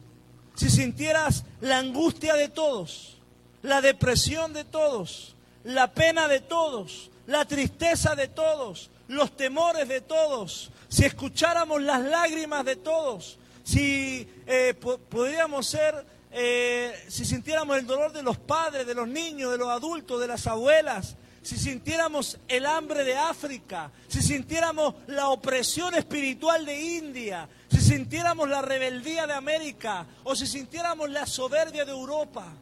[0.54, 3.19] Si sintieras la angustia de todos
[3.62, 10.00] la depresión de todos, la pena de todos, la tristeza de todos, los temores de
[10.00, 14.74] todos, si escucháramos las lágrimas de todos, si eh,
[15.08, 19.68] podríamos ser, eh, si sintiéramos el dolor de los padres, de los niños, de los
[19.68, 26.66] adultos, de las abuelas, si sintiéramos el hambre de África, si sintiéramos la opresión espiritual
[26.66, 32.52] de India, si sintiéramos la rebeldía de América o si sintiéramos la soberbia de Europa,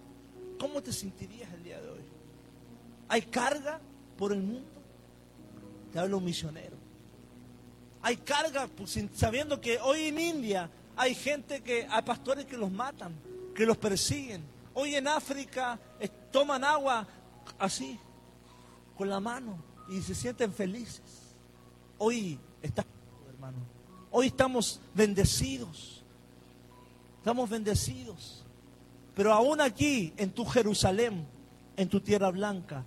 [0.59, 2.01] ¿Cómo te sentirías el día de hoy?
[3.09, 3.81] ¿Hay carga
[4.17, 4.69] por el mundo?
[5.93, 6.77] Te hablo misionero.
[8.03, 8.69] Hay carga
[9.15, 13.15] sabiendo que hoy en India hay gente que, hay pastores que los matan,
[13.55, 14.43] que los persiguen.
[14.75, 15.79] Hoy en África
[16.31, 17.07] toman agua
[17.59, 17.99] así,
[18.97, 21.03] con la mano, y se sienten felices.
[21.99, 22.85] Hoy está,
[23.29, 23.59] hermano.
[24.11, 26.03] Hoy estamos bendecidos.
[27.19, 28.45] Estamos bendecidos.
[29.19, 31.27] Pero aún aquí, en tu Jerusalén,
[31.77, 32.85] en tu tierra blanca,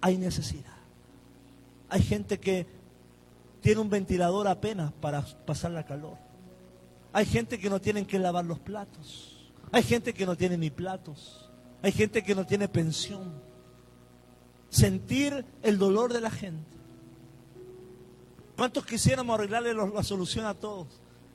[0.00, 0.72] hay necesidad.
[1.90, 2.66] Hay gente que
[3.60, 6.16] tiene un ventilador apenas para pasar la calor.
[7.12, 9.52] Hay gente que no tienen que lavar los platos.
[9.70, 11.50] Hay gente que no tiene ni platos.
[11.82, 13.34] Hay gente que no tiene pensión.
[14.70, 16.70] Sentir el dolor de la gente.
[18.56, 20.86] ¿Cuántos quisiéramos arreglarle la solución a todos?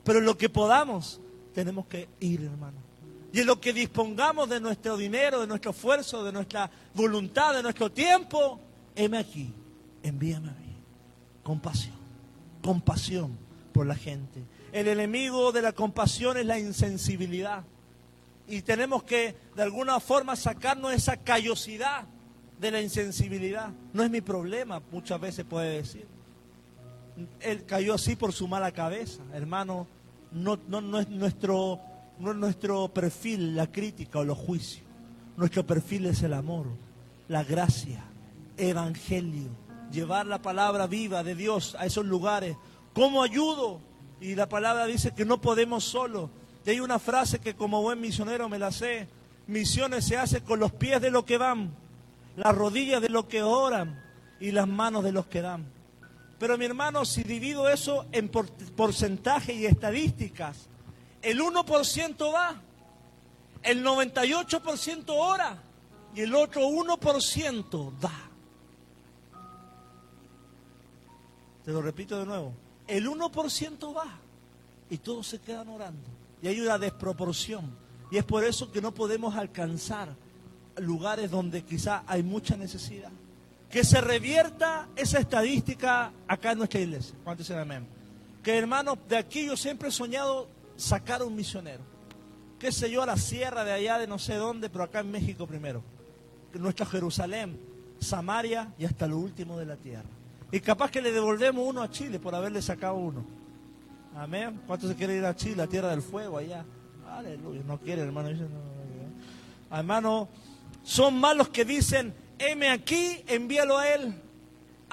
[0.02, 1.20] Pero lo que podamos,
[1.54, 2.91] tenemos que ir, hermano.
[3.32, 7.90] Y lo que dispongamos de nuestro dinero, de nuestro esfuerzo, de nuestra voluntad, de nuestro
[7.90, 8.60] tiempo,
[8.94, 9.52] heme aquí,
[10.02, 10.76] envíame a mí.
[11.42, 11.96] Compasión,
[12.62, 13.38] compasión
[13.72, 14.42] por la gente.
[14.70, 17.64] El enemigo de la compasión es la insensibilidad.
[18.48, 22.04] Y tenemos que de alguna forma sacarnos esa callosidad
[22.60, 23.70] de la insensibilidad.
[23.94, 26.06] No es mi problema, muchas veces puede decir.
[27.40, 29.86] Él cayó así por su mala cabeza, hermano.
[30.32, 31.80] No, no, no es nuestro
[32.22, 34.84] no es nuestro perfil la crítica o los juicios.
[35.36, 36.66] Nuestro perfil es el amor,
[37.26, 38.04] la gracia,
[38.56, 39.48] evangelio,
[39.90, 42.56] llevar la palabra viva de Dios a esos lugares.
[42.94, 43.80] ¿Cómo ayudo?
[44.20, 46.30] Y la palabra dice que no podemos solo.
[46.64, 49.08] Y hay una frase que como buen misionero me la sé.
[49.48, 51.74] Misiones se hace con los pies de los que van,
[52.36, 54.00] las rodillas de los que oran
[54.38, 55.64] y las manos de los que dan.
[56.38, 60.68] Pero mi hermano, si divido eso en porcentaje y estadísticas,
[61.22, 62.60] el 1% va,
[63.62, 65.56] el 98% ora
[66.14, 68.28] y el otro 1% da.
[71.64, 72.52] Te lo repito de nuevo,
[72.88, 74.18] el 1% va
[74.90, 76.02] y todos se quedan orando.
[76.42, 77.82] Y hay una desproporción.
[78.10, 80.14] Y es por eso que no podemos alcanzar
[80.76, 83.10] lugares donde quizá hay mucha necesidad.
[83.70, 87.14] Que se revierta esa estadística acá en nuestra iglesia.
[87.24, 87.86] ¿Cuántos dicen amén?
[88.42, 91.82] Que hermano, de aquí yo siempre he soñado sacar un misionero.
[92.58, 95.10] Qué sé yo, a la sierra de allá, de no sé dónde, pero acá en
[95.10, 95.82] México primero.
[96.54, 97.58] Nuestra Jerusalén,
[97.98, 100.08] Samaria y hasta lo último de la tierra.
[100.50, 103.24] Y capaz que le devolvemos uno a Chile por haberle sacado uno.
[104.14, 104.60] Amén.
[104.66, 106.64] ¿Cuántos se quiere ir a Chile, la tierra del fuego allá?
[107.10, 107.62] Aleluya.
[107.66, 108.28] No quiere, hermano.
[109.70, 110.28] Hermano,
[110.82, 114.14] son malos que dicen, heme aquí, envíalo a él.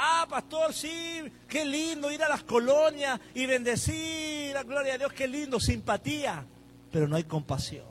[0.02, 5.12] Ah, pastor, sí, qué lindo ir a las colonias y bendecir, la gloria a Dios,
[5.12, 6.46] qué lindo, simpatía,
[6.90, 7.84] pero no hay compasión.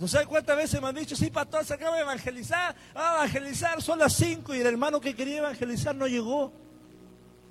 [0.00, 3.80] ¿No sabe cuántas veces me han dicho, sí, pastor, se acaba de evangelizar, a evangelizar,
[3.80, 6.52] son las cinco y el hermano que quería evangelizar no llegó?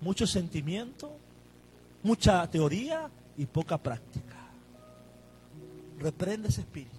[0.02, 1.15] Mucho sentimiento,
[2.04, 4.36] mucha teoría y poca práctica.
[5.99, 6.91] Reprende ese espíritu.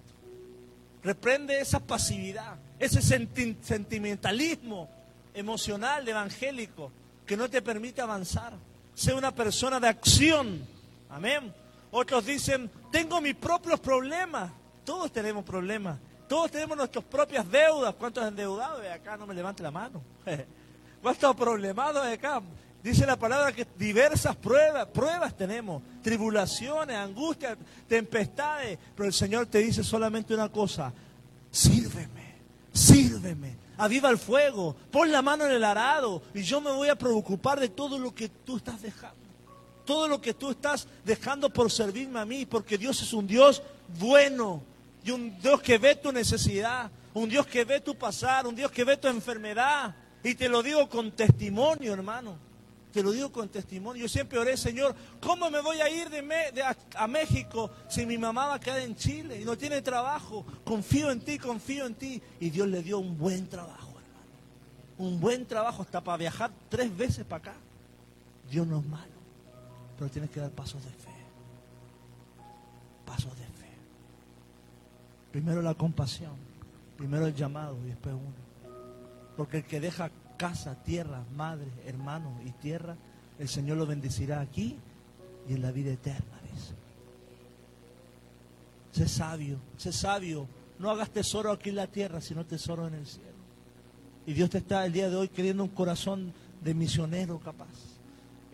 [1.03, 4.89] Reprende esa pasividad, ese sentimentalismo
[5.35, 6.91] emocional, evangélico,
[7.25, 8.53] que no te permite avanzar.
[8.93, 10.65] Sé una persona de acción.
[11.09, 11.53] Amén.
[11.91, 14.51] Otros dicen, tengo mis propios problemas.
[14.83, 15.97] Todos tenemos problemas.
[16.27, 17.93] Todos tenemos nuestras propias deudas.
[17.95, 19.17] ¿Cuántos endeudados de acá?
[19.17, 20.01] No me levante la mano.
[21.01, 22.41] ¿Cuántos problemados de acá?
[22.85, 29.57] Dice la palabra que diversas pruebas, pruebas tenemos, tribulaciones, angustias, tempestades, pero el Señor te
[29.57, 30.93] dice solamente una cosa,
[31.49, 32.35] sírveme,
[32.71, 36.95] sírveme, aviva el fuego, pon la mano en el arado y yo me voy a
[36.95, 39.15] preocupar de todo lo que tú estás dejando,
[39.85, 43.61] todo lo que tú estás dejando por servirme a mí, porque Dios es un Dios
[43.99, 44.61] bueno
[45.03, 48.71] y un Dios que ve tu necesidad, un Dios que ve tu pasar, un Dios
[48.71, 49.95] que ve tu enfermedad.
[50.23, 52.44] Y te lo digo con testimonio, hermano.
[52.95, 54.03] Te lo digo con testimonio.
[54.03, 58.45] Yo siempre oré, Señor, ¿cómo me voy a ir de, a, México si mi mamá
[58.47, 60.45] va a quedar en Chile y no tiene trabajo?
[60.63, 62.21] Confío en ti, confío en ti.
[62.39, 64.29] Y Dios le dio un buen trabajo, hermano.
[64.97, 67.53] Un buen trabajo hasta para viajar tres veces para acá.
[68.49, 69.11] Dios no es malo,
[69.99, 71.11] pero tienes que dar pasos de fe.
[73.05, 73.71] Pasos de fe.
[75.33, 76.37] Primero la compasión,
[76.95, 78.73] primero el llamado y después uno.
[79.35, 82.95] Porque el que deja casa, tierra, madre, hermano y tierra,
[83.39, 84.77] el Señor lo bendecirá aquí
[85.47, 86.73] y en la vida eterna, dice.
[88.91, 90.47] Sé sabio, sé sabio.
[90.79, 93.35] No hagas tesoro aquí en la tierra, sino tesoro en el cielo.
[94.25, 97.67] Y Dios te está el día de hoy queriendo un corazón de misionero capaz.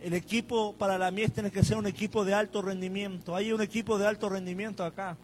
[0.03, 3.35] El equipo para la mies tiene que ser un equipo de alto rendimiento.
[3.35, 5.15] Hay un equipo de alto rendimiento acá.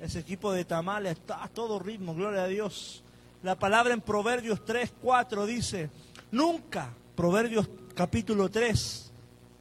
[0.00, 3.02] Ese equipo de tamales está a todo ritmo, gloria a Dios.
[3.42, 5.90] La palabra en Proverbios 3, 4 dice,
[6.30, 9.12] nunca, Proverbios capítulo 3,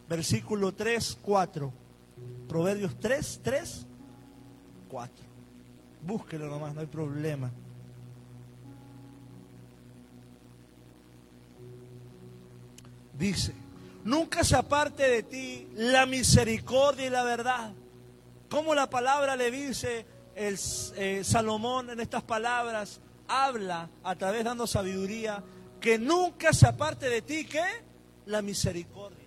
[0.10, 1.74] versículo 3, 4.
[2.50, 3.86] Proverbios 3, 3,
[4.90, 5.26] 4.
[6.02, 7.52] Búsquelo nomás, no hay problema.
[13.18, 13.54] Dice,
[14.04, 17.74] nunca se aparte de ti la misericordia y la verdad.
[18.50, 20.58] Como la palabra le dice el
[20.96, 25.44] eh, Salomón en estas palabras, habla a través dando sabiduría,
[25.80, 27.64] que nunca se aparte de ti, ¿qué?
[28.26, 29.18] La misericordia.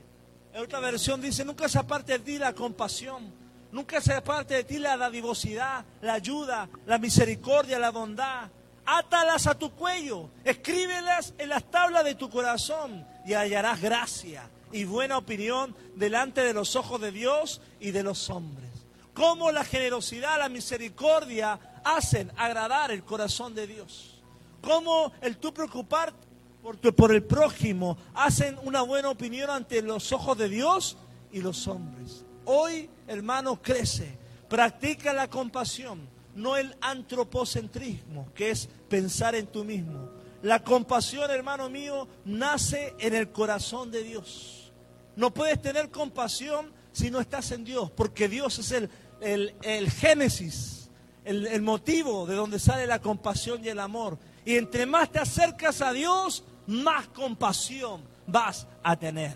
[0.52, 3.32] En otra versión dice, nunca se aparte de ti la compasión,
[3.70, 8.50] nunca se aparte de ti la dadivosidad, la ayuda, la misericordia, la bondad.
[8.84, 14.84] Átalas a tu cuello, escríbelas en las tablas de tu corazón y hallarás gracia y
[14.84, 18.70] buena opinión delante de los ojos de Dios y de los hombres.
[19.14, 24.20] Como la generosidad, la misericordia hacen agradar el corazón de Dios.
[24.60, 30.38] Cómo el tú preocuparte por, por el prójimo hacen una buena opinión ante los ojos
[30.38, 30.96] de Dios
[31.32, 32.24] y los hombres.
[32.44, 34.16] Hoy, hermano, crece,
[34.48, 40.08] practica la compasión, no el antropocentrismo, que es pensar en tú mismo.
[40.42, 44.72] La compasión, hermano mío, nace en el corazón de Dios.
[45.14, 48.90] No puedes tener compasión si no estás en Dios, porque Dios es el,
[49.20, 50.81] el, el génesis
[51.24, 54.18] el, motivo de donde sale la compasión y el amor.
[54.44, 59.34] Y entre más te acercas a Dios, más compasión vas a tener.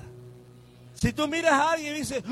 [0.94, 2.22] Si tú miras a alguien y dices,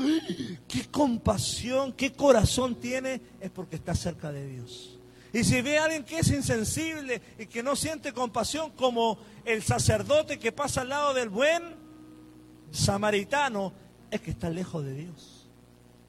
[0.67, 4.97] qué compasión, qué corazón tiene, es porque está cerca de Dios.
[5.31, 9.61] Y si ve a alguien que es insensible y que no siente compasión, como el
[9.63, 11.61] sacerdote que pasa al lado del buen
[12.71, 13.73] samaritano,
[14.09, 15.34] es que está lejos de Dios.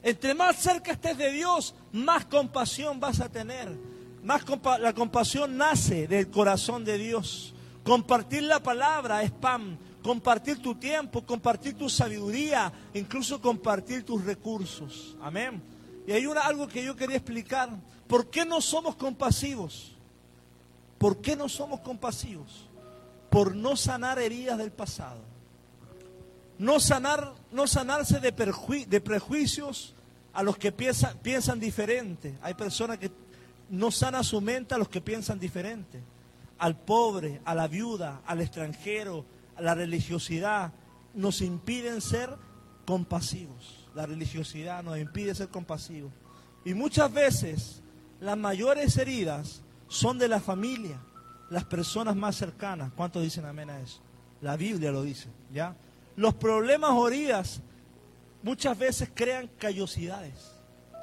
[0.07, 3.77] Entre más cerca estés de Dios, más compasión vas a tener.
[4.23, 4.41] Más
[4.79, 7.53] la compasión nace del corazón de Dios.
[7.83, 9.77] Compartir la palabra es pan.
[10.01, 15.17] compartir tu tiempo, compartir tu sabiduría, incluso compartir tus recursos.
[15.21, 15.61] Amén.
[16.07, 17.69] Y hay una, algo que yo quería explicar.
[18.07, 19.91] ¿Por qué no somos compasivos?
[20.97, 22.69] ¿Por qué no somos compasivos?
[23.29, 25.19] Por no sanar heridas del pasado.
[26.57, 28.31] No, sanar, no sanarse de,
[28.87, 29.95] de prejuicios
[30.37, 32.37] a los que piensan, piensan diferente.
[32.43, 33.09] Hay personas que
[33.71, 35.99] no sanan su mente a los que piensan diferente.
[36.59, 40.71] Al pobre, a la viuda, al extranjero, a la religiosidad,
[41.15, 42.29] nos impiden ser
[42.85, 43.89] compasivos.
[43.95, 46.11] La religiosidad nos impide ser compasivos.
[46.63, 47.81] Y muchas veces
[48.19, 50.99] las mayores heridas son de la familia,
[51.49, 52.91] las personas más cercanas.
[52.95, 54.01] ¿Cuántos dicen amén a eso?
[54.41, 55.75] La Biblia lo dice, ¿ya?
[56.15, 57.63] Los problemas o heridas
[58.47, 60.53] muchas veces crean callosidades.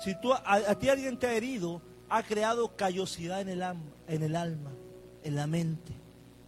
[0.03, 3.63] Si tú, a, ti alguien te ha herido, ha creado callosidad en el,
[4.09, 4.71] en el alma,
[5.23, 5.93] en la mente.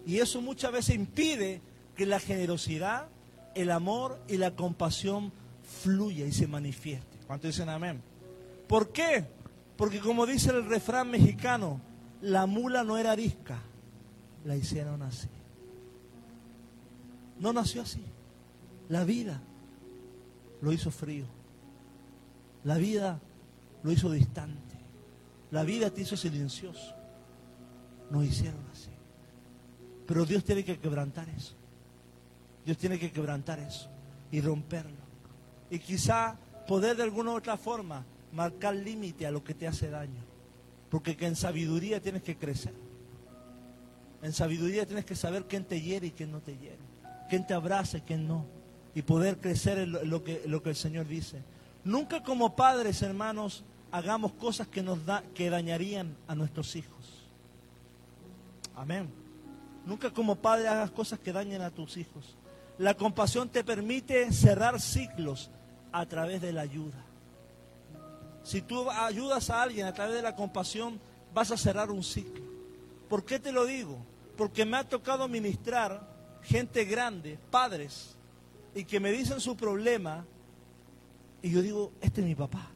[0.07, 1.61] Y eso muchas veces impide
[1.95, 3.09] que la generosidad,
[3.55, 5.33] el amor y la compasión
[5.83, 7.19] fluya y se manifieste.
[7.27, 8.01] ¿Cuántos dicen amén?
[8.67, 9.27] ¿Por qué?
[9.77, 11.79] Porque como dice el refrán mexicano,
[12.23, 13.59] la mula no era arisca,
[14.47, 15.29] la hicieron así.
[17.39, 18.03] No nació así.
[18.89, 19.43] La vida
[20.67, 21.27] lo hizo frío.
[22.65, 23.21] La vida
[23.85, 24.75] lo hizo distante.
[25.53, 26.93] La vida te hizo silencioso.
[28.11, 28.91] Nos hicieron así.
[30.09, 31.55] Pero Dios tiene que quebrantar eso.
[32.65, 33.89] Dios tiene que quebrantar eso
[34.33, 35.07] y romperlo.
[35.71, 39.89] Y quizá poder de alguna u otra forma marcar límite a lo que te hace
[39.89, 40.25] daño.
[40.91, 42.75] Porque que en sabiduría tienes que crecer.
[44.21, 46.83] En sabiduría tienes que saber quién te hiere y quién no te hiere.
[47.31, 48.57] Quién te abraza y quién no.
[48.97, 51.43] Y poder crecer en lo, que, lo que el Señor dice.
[51.85, 57.29] Nunca como padres, hermanos, hagamos cosas que, nos da, que dañarían a nuestros hijos.
[58.75, 59.09] Amén.
[59.85, 62.37] Nunca como padre hagas cosas que dañen a tus hijos.
[62.79, 65.51] La compasión te permite cerrar ciclos
[65.93, 67.05] a través de la ayuda.
[68.43, 70.99] Si tú ayudas a alguien a través de la compasión,
[71.35, 72.45] vas a cerrar un ciclo.
[73.09, 73.99] ¿Por qué te lo digo?
[74.37, 76.01] Porque me ha tocado ministrar
[76.43, 78.16] gente grande, padres,
[78.77, 80.27] y que me dicen su problema,
[81.41, 82.71] y yo digo, este es mi papá.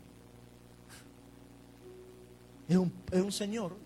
[2.67, 3.77] Es un, es un señor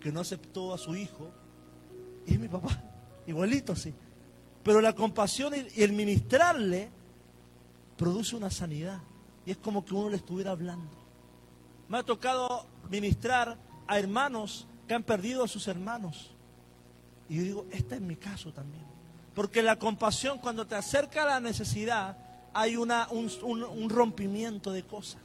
[0.00, 1.30] que no aceptó a su hijo,
[2.26, 2.82] y es mi papá,
[3.24, 3.94] igualito así.
[4.64, 6.90] Pero la compasión y el ministrarle
[7.96, 9.00] produce una sanidad.
[9.46, 10.90] Y es como que uno le estuviera hablando.
[11.88, 13.56] Me ha tocado ministrar
[13.86, 16.32] a hermanos que han perdido a sus hermanos.
[17.28, 18.89] Y yo digo, este es mi caso también.
[19.34, 22.16] Porque la compasión, cuando te acerca a la necesidad,
[22.52, 25.22] hay una, un, rompimiento de cosas.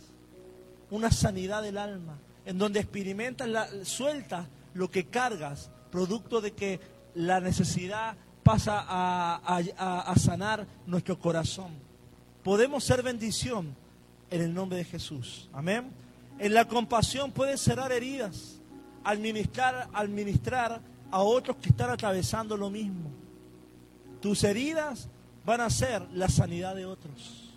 [0.91, 2.18] Una sanidad del alma.
[2.46, 6.80] En donde experimentas, la, sueltas lo que cargas, producto de que
[7.15, 11.72] la necesidad pasa a, sanar nuestro corazón.
[12.44, 13.76] Podemos ser bendición
[14.30, 15.50] en el nombre de Jesús.
[15.52, 15.89] Amén.
[16.38, 18.60] En la compasión puedes cerrar heridas
[19.04, 23.10] al ministrar, al ministrar a otros que están atravesando lo mismo.
[24.26, 25.08] Tus heridas
[25.46, 27.54] van a ser la sanidad de otros.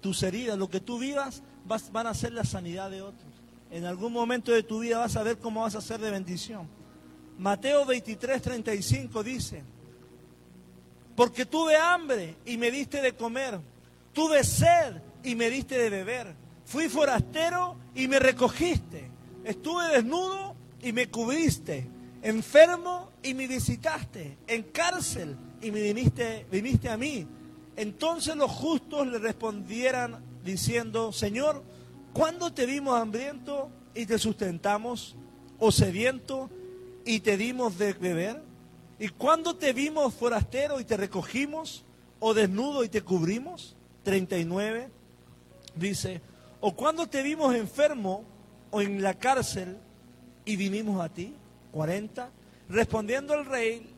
[0.00, 3.30] Tus heridas, lo que tú vivas, van a ser la sanidad de otros.
[3.70, 6.66] En algún momento de tu vida vas a ver cómo vas a ser de bendición.
[7.36, 9.62] Mateo 23, 35 dice,
[11.14, 13.60] porque tuve hambre y me diste de comer,
[14.14, 19.10] tuve sed y me diste de beber, fui forastero y me recogiste,
[19.44, 21.86] estuve desnudo y me cubriste,
[22.22, 27.26] enfermo y me visitaste, en cárcel y me viniste, viniste a mí.
[27.76, 31.62] Entonces los justos le respondieran diciendo, Señor,
[32.12, 35.16] ¿cuándo te vimos hambriento y te sustentamos?
[35.58, 36.50] ¿O sediento
[37.04, 38.42] y te dimos de beber?
[38.98, 41.84] ¿Y cuándo te vimos forastero y te recogimos?
[42.18, 43.76] ¿O desnudo y te cubrimos?
[44.02, 44.90] 39
[45.74, 46.20] dice,
[46.60, 48.24] ¿o cuándo te vimos enfermo
[48.70, 49.76] o en la cárcel
[50.44, 51.34] y vinimos a ti?
[51.72, 52.30] 40.
[52.68, 53.94] Respondiendo el rey,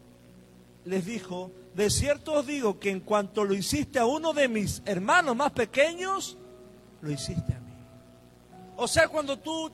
[0.84, 4.82] les dijo, de cierto os digo que en cuanto lo hiciste a uno de mis
[4.84, 6.36] hermanos más pequeños,
[7.00, 7.72] lo hiciste a mí.
[8.76, 9.70] O sea, cuando tú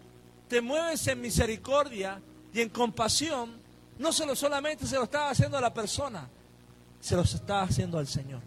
[0.48, 2.20] te mueves en misericordia,
[2.52, 3.60] y en compasión,
[3.98, 6.28] no solo solamente se lo estás haciendo a la persona,
[7.00, 8.40] se lo estás haciendo al Señor.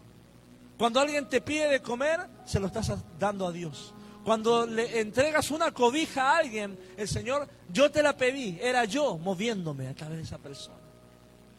[0.76, 3.94] Cuando alguien te pide de comer, se lo estás dando a Dios.
[4.24, 9.18] Cuando le entregas una cobija a alguien, el Señor, yo te la pedí, era yo
[9.18, 10.78] moviéndome a través de esa persona.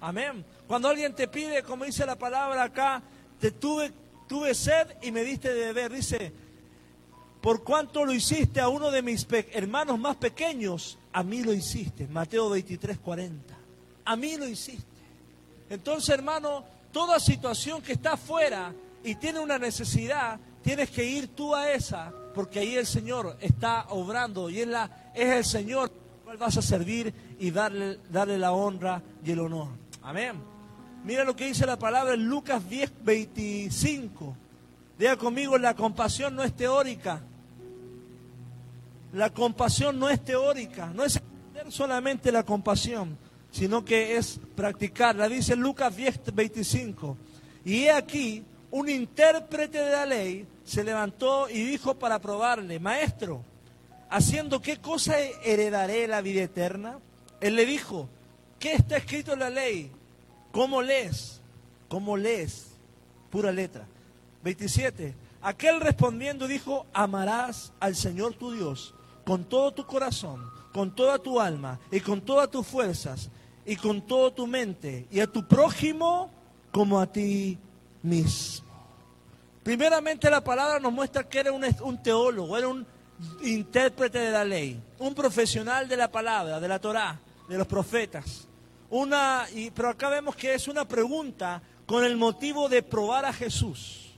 [0.02, 0.46] Amén.
[0.74, 3.04] Cuando alguien te pide, como dice la palabra acá,
[3.40, 3.94] te tuve,
[4.28, 5.94] tuve sed y me diste de beber.
[5.94, 6.34] Dice,
[7.40, 12.08] por cuanto lo hiciste a uno de mis hermanos más pequeños, a mí lo hiciste.
[12.08, 13.54] Mateo 23, 40.
[14.04, 14.84] A mí lo hiciste.
[15.70, 21.54] Entonces, hermano, toda situación que está afuera y tiene una necesidad, tienes que ir tú
[21.54, 26.24] a esa, porque ahí el Señor está obrando y es, la, es el Señor al
[26.24, 29.68] cual vas a servir y darle, darle la honra y el honor.
[30.02, 30.53] Amén.
[31.04, 34.38] Mira lo que dice la palabra en Lucas 10, 25.
[34.98, 37.22] Diga conmigo, la compasión no es teórica.
[39.12, 41.22] La compasión no es teórica, no es
[41.70, 43.18] solamente la compasión,
[43.52, 45.28] sino que es practicarla.
[45.28, 47.18] Dice Lucas 10, 25.
[47.66, 53.44] Y he aquí, un intérprete de la ley se levantó y dijo para probarle, maestro,
[54.10, 57.00] haciendo qué cosa heredaré la vida eterna?
[57.42, 58.08] Él le dijo,
[58.58, 59.92] ¿qué está escrito en la ley?
[60.54, 61.42] ¿Cómo lees?
[61.90, 62.68] ¿Cómo lees?
[63.32, 63.88] Pura letra.
[64.44, 65.16] 27.
[65.42, 68.94] Aquel respondiendo dijo, amarás al Señor tu Dios
[69.26, 73.32] con todo tu corazón, con toda tu alma y con todas tus fuerzas
[73.66, 76.30] y con toda tu mente y a tu prójimo
[76.72, 77.58] como a ti
[78.04, 78.68] mismo.
[79.64, 82.86] Primeramente la palabra nos muestra que era un, teólogo, era un
[83.42, 88.48] intérprete de la ley, un profesional de la palabra, de la Torá, de los profetas.
[88.96, 93.34] Una, y, pero acá vemos que es una pregunta con el motivo de probar a
[93.34, 94.12] Jesús.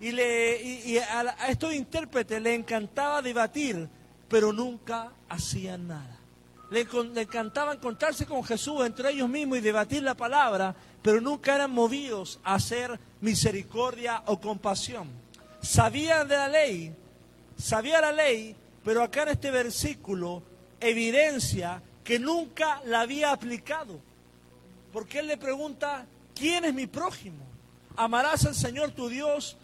[0.00, 3.88] Y, le, y, a, estos intérpretes le encantaba debatir
[4.28, 6.18] pero nunca hacían nada.
[6.70, 6.88] Le,
[7.20, 12.40] encantaba encontrarse con Jesús entre ellos mismos y debatir la palabra, pero nunca eran movidos
[12.42, 15.08] a hacer misericordia o compasión.
[15.62, 16.92] Sabían de la ley,
[17.56, 20.42] sabía la ley, pero acá en este versículo
[20.80, 24.00] evidencia que nunca la había aplicado.
[24.96, 27.44] Porque él le pregunta, ¿quién es mi prójimo?
[27.96, 29.54] Amarás al Señor tu Dios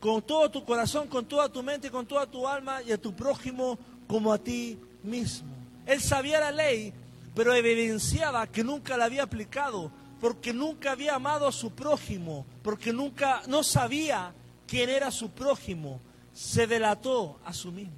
[0.00, 3.14] con todo tu corazón, con toda tu mente, con toda tu alma y a tu
[3.14, 3.78] prójimo
[4.08, 5.50] como a ti mismo.
[5.84, 6.94] Él sabía la ley,
[7.34, 9.90] pero evidenciaba que nunca la había aplicado,
[10.22, 14.32] porque nunca había amado a su prójimo, porque nunca no sabía
[14.66, 16.00] quién era su prójimo,
[16.32, 17.92] se delató a su mismo.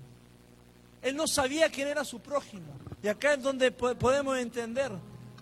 [1.03, 2.73] Él no sabía quién era su prójimo.
[3.01, 4.91] Y acá es donde podemos entender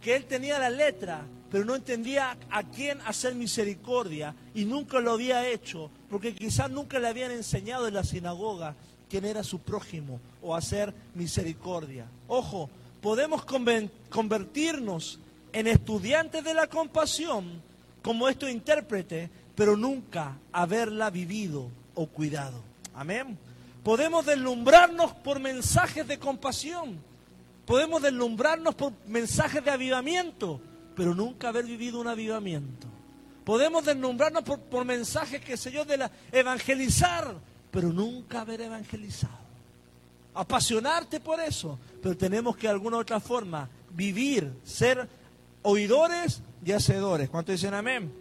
[0.07, 5.11] que él tenía la letra, pero no entendía a quién hacer misericordia y nunca lo
[5.11, 8.77] había hecho, porque quizás nunca le habían enseñado en la sinagoga
[9.11, 12.07] quién era su prójimo o hacer misericordia.
[12.29, 13.45] Ojo, podemos
[14.09, 15.19] convertirnos
[15.53, 17.61] en estudiantes de la compasión
[18.01, 22.63] como esto intérprete, pero nunca haberla vivido o cuidado.
[22.95, 23.37] Amén.
[23.83, 26.97] Podemos deslumbrarnos por mensajes de compasión,
[27.67, 30.61] podemos deslumbrarnos por mensajes de avivamiento,
[30.95, 32.87] pero nunca haber vivido un avivamiento.
[33.45, 37.35] Podemos deslumbrarnos por, mensajes, que sé yo, de evangelizar,
[37.71, 39.47] pero nunca haber evangelizado.
[40.35, 45.09] Apasionarte por eso, pero tenemos que de alguna otra forma vivir, ser
[45.63, 47.29] oidores y hacedores.
[47.29, 48.13] ¿Cuánto dicen amén?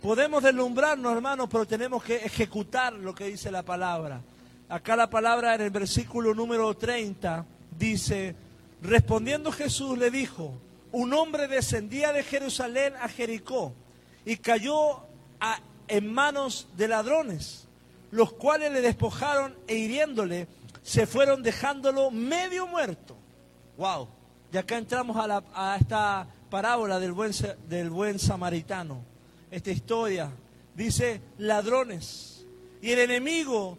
[0.00, 4.20] Podemos deslumbrarnos, hermanos, pero tenemos que ejecutar lo que dice la palabra.
[4.68, 7.44] Acá la palabra en el versículo número 30
[7.78, 8.34] dice,
[8.82, 10.60] respondiendo Jesús le dijo,
[10.90, 13.72] un hombre descendía de Jerusalén a Jericó
[14.24, 15.06] y cayó
[15.88, 17.66] en manos de ladrones,
[18.10, 20.48] los cuales le despojaron e hiriéndole
[20.82, 23.16] se fueron dejándolo medio muerto.
[23.76, 24.08] Wow.
[24.52, 27.32] Y acá entramos a, a esta parábola del buen,
[27.68, 29.02] del buen samaritano.
[29.50, 30.30] Esta historia
[30.74, 32.44] dice ladrones.
[32.82, 33.78] Y el enemigo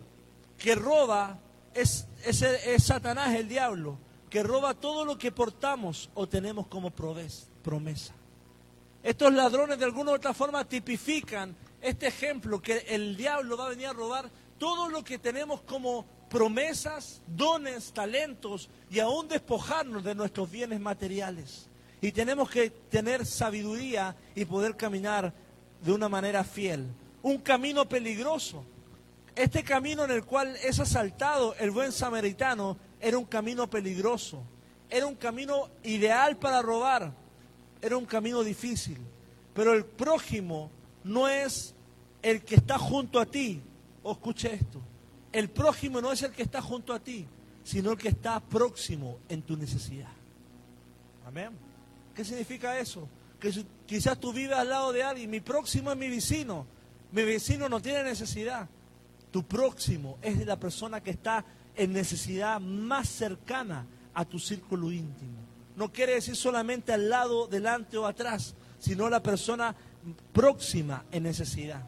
[0.58, 1.38] que roba
[1.74, 3.98] es, es, es Satanás, el diablo
[4.34, 8.16] que roba todo lo que portamos o tenemos como promesa.
[9.04, 13.70] Estos ladrones de alguna u otra forma tipifican este ejemplo que el diablo va a
[13.70, 14.28] venir a robar
[14.58, 21.70] todo lo que tenemos como promesas, dones, talentos y aún despojarnos de nuestros bienes materiales.
[22.02, 25.32] Y tenemos que tener sabiduría y poder caminar
[25.80, 26.88] de una manera fiel.
[27.22, 28.66] Un camino peligroso.
[29.36, 34.42] Este camino en el cual es asaltado el buen samaritano era un camino peligroso,
[34.90, 37.14] era un camino ideal para robar,
[37.82, 38.98] era un camino difícil.
[39.54, 40.72] Pero el prójimo
[41.04, 41.76] no es
[42.22, 43.62] el que está junto a ti.
[44.04, 44.82] O escuche esto.
[45.34, 47.28] El prójimo no es el que está junto a ti,
[47.64, 50.12] sino el que está próximo en tu necesidad.
[51.28, 51.50] Amén.
[52.16, 53.10] ¿Qué significa eso?
[53.38, 56.66] Que quizás tú vives al lado de alguien, mi próximo es mi vecino,
[57.12, 58.70] mi vecino no tiene necesidad.
[59.30, 61.44] Tu próximo es la persona que está
[61.76, 65.40] en necesidad más cercana a tu círculo íntimo.
[65.76, 69.76] No quiere decir solamente al lado, delante o atrás, sino la persona
[70.32, 71.82] próxima en necesidad.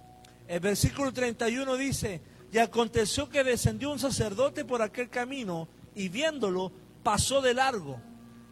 [0.48, 2.22] El versículo 31 dice,
[2.52, 6.72] y aconteció que descendió un sacerdote por aquel camino y viéndolo
[7.04, 8.00] pasó de largo.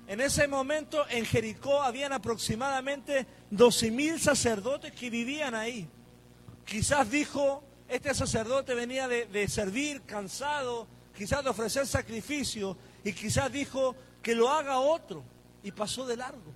[0.07, 5.87] En ese momento en Jericó habían aproximadamente 12 mil sacerdotes que vivían ahí.
[6.65, 13.51] Quizás dijo, este sacerdote venía de, de servir cansado, quizás de ofrecer sacrificio, y quizás
[13.51, 15.23] dijo que lo haga otro,
[15.63, 16.51] y pasó de largo.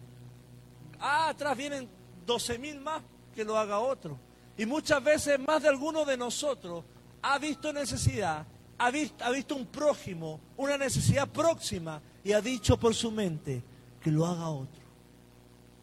[0.99, 1.88] Ah, atrás vienen
[2.26, 3.01] 12 mil más
[3.36, 4.18] que lo haga otro.
[4.58, 6.84] Y muchas veces más de alguno de nosotros
[7.22, 8.45] ha visto necesidad,
[8.78, 13.64] ha visto, ha visto un prójimo, una necesidad próxima y ha dicho por su mente
[14.01, 14.82] que lo haga otro,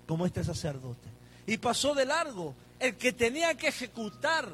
[0.07, 1.09] como este sacerdote.
[1.47, 2.55] Y pasó de largo.
[2.79, 4.49] El que tenía que ejecutar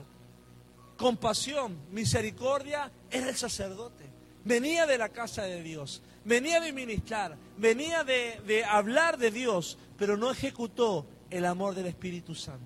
[0.97, 4.10] compasión, misericordia, era el sacerdote.
[4.45, 9.79] Venía de la casa de Dios, venía de ministrar, venía de, de hablar de Dios,
[9.99, 12.65] pero no ejecutó el amor del Espíritu Santo.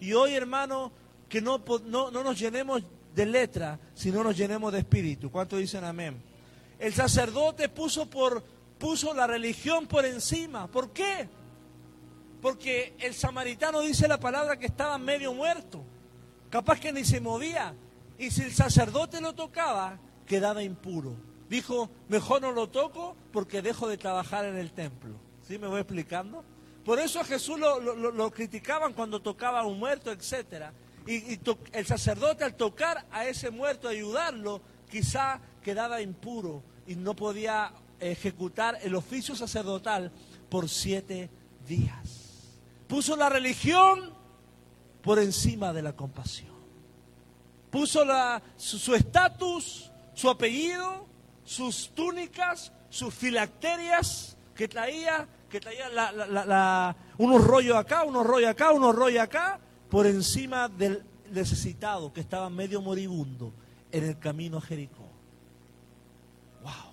[0.00, 0.92] Y hoy, hermano,
[1.28, 2.82] que no, no, no nos llenemos
[3.14, 5.30] de letra, sino nos llenemos de espíritu.
[5.30, 6.20] ¿Cuántos dicen amén?
[6.78, 8.42] El sacerdote puso, por,
[8.78, 10.66] puso la religión por encima.
[10.66, 11.28] ¿Por qué?
[12.40, 15.82] Porque el samaritano dice la palabra que estaba medio muerto.
[16.48, 17.74] Capaz que ni se movía.
[18.18, 19.98] Y si el sacerdote lo tocaba,
[20.30, 21.16] quedaba impuro.
[21.48, 25.16] Dijo, mejor no lo toco porque dejo de trabajar en el templo.
[25.42, 26.44] ¿Sí me voy explicando?
[26.84, 30.70] Por eso a Jesús lo, criticaban cuando tocaba a un muerto, etc.
[31.04, 31.40] Y,
[31.72, 38.78] el sacerdote al tocar a ese muerto, ayudarlo, quizá quedaba impuro y no podía ejecutar
[38.82, 40.12] el oficio sacerdotal
[40.48, 41.28] por siete
[41.66, 42.60] días.
[42.86, 44.14] Puso la religión
[45.02, 46.54] por encima de la compasión.
[47.68, 48.04] Puso
[48.56, 49.89] su estatus,
[50.20, 51.06] su, apellido,
[51.44, 58.94] sus túnicas, sus filacterias que traía que traía unos rollos acá, unos rollos acá, unos
[58.94, 59.58] rollos acá,
[59.88, 61.02] por encima del
[61.32, 63.52] necesitado que estaba medio moribundo
[63.90, 65.08] en el camino a Jericó.
[66.62, 66.92] Wow.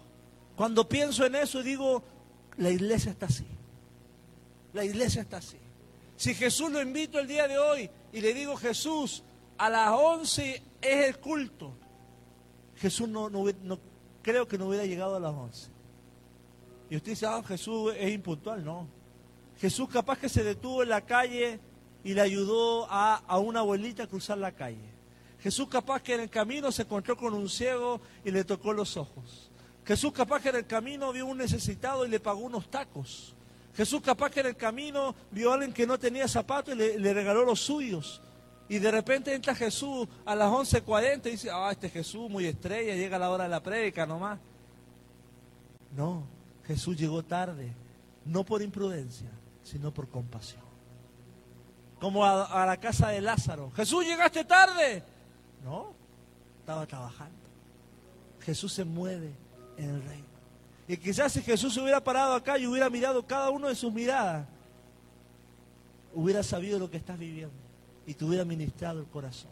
[0.55, 2.01] Cuando pienso en eso digo,
[2.57, 3.45] la iglesia está así.
[4.73, 5.57] La iglesia está así.
[6.15, 9.21] Si Jesús lo invito el día de hoy y le digo, Jesús,
[9.59, 11.73] a las 11 es el culto,
[12.77, 13.79] Jesús no, no
[14.21, 15.69] creo que no hubiera llegado a las 11.
[16.89, 18.63] Y usted dice, ah, Jesús es impuntual.
[18.63, 18.87] No.
[19.57, 21.59] Jesús capaz que se detuvo en la calle
[22.03, 24.97] y le ayudó a, a una abuelita a cruzar la calle.
[25.39, 28.97] Jesús capaz que en el camino se encontró con un ciego y le tocó los
[28.97, 29.49] ojos.
[29.85, 33.35] Jesús capaz que en el camino vio un necesitado y le pagó unos tacos.
[33.75, 36.99] Jesús capaz que en el camino vio a alguien que no tenía zapatos y le,
[36.99, 38.21] le regaló los suyos.
[38.69, 42.95] Y de repente entra Jesús a las 11.40 y dice, ah, este Jesús muy estrella,
[42.95, 44.39] llega la hora de la prédica nomás.
[45.95, 46.23] No,
[46.65, 47.71] Jesús llegó tarde,
[48.25, 49.29] no por imprudencia,
[49.63, 50.67] sino por compasión.
[51.99, 53.71] Como a, la casa de Lázaro.
[53.71, 55.01] Jesús, llegaste tarde.
[55.63, 55.93] No,
[56.59, 57.33] estaba trabajando.
[58.41, 59.31] Jesús se mueve
[59.77, 60.27] en el reino.
[60.89, 63.91] Y quizás si Jesús se hubiera parado acá y hubiera mirado cada uno de sus
[63.91, 64.45] miradas,
[66.13, 67.66] hubiera sabido lo que estás viviendo
[68.07, 69.51] y te hubiera ministrado el corazón.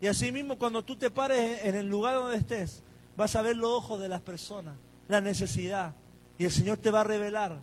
[0.00, 2.82] Y así mismo cuando tú te pares en el lugar donde estés,
[3.16, 4.74] vas a ver los ojos de las personas,
[5.06, 5.94] la necesidad,
[6.38, 7.58] y el Señor te va a revelar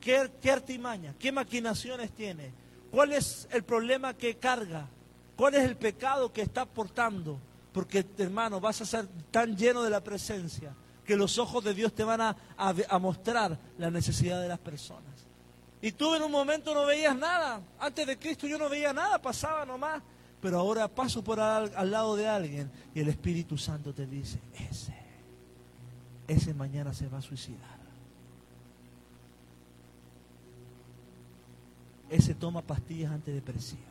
[0.00, 2.52] qué, artimaña, qué maquinaciones tiene,
[2.90, 4.88] cuál es el problema que carga,
[5.36, 7.38] cuál es el pecado que está portando.
[7.72, 11.92] Porque, hermano, vas a ser tan lleno de la presencia que los ojos de Dios
[11.94, 15.17] te van a, a, mostrar la necesidad de las personas.
[15.80, 17.60] Y tú en un momento no veías nada.
[17.78, 20.02] Antes de Cristo yo no veía nada, pasaba nomás.
[20.40, 24.38] Pero ahora paso por al, al, lado de alguien y el Espíritu Santo te dice,
[24.70, 24.98] ese
[26.28, 27.78] ese mañana se va a suicidar.
[32.10, 33.84] Ese toma pastillas antidepresivas.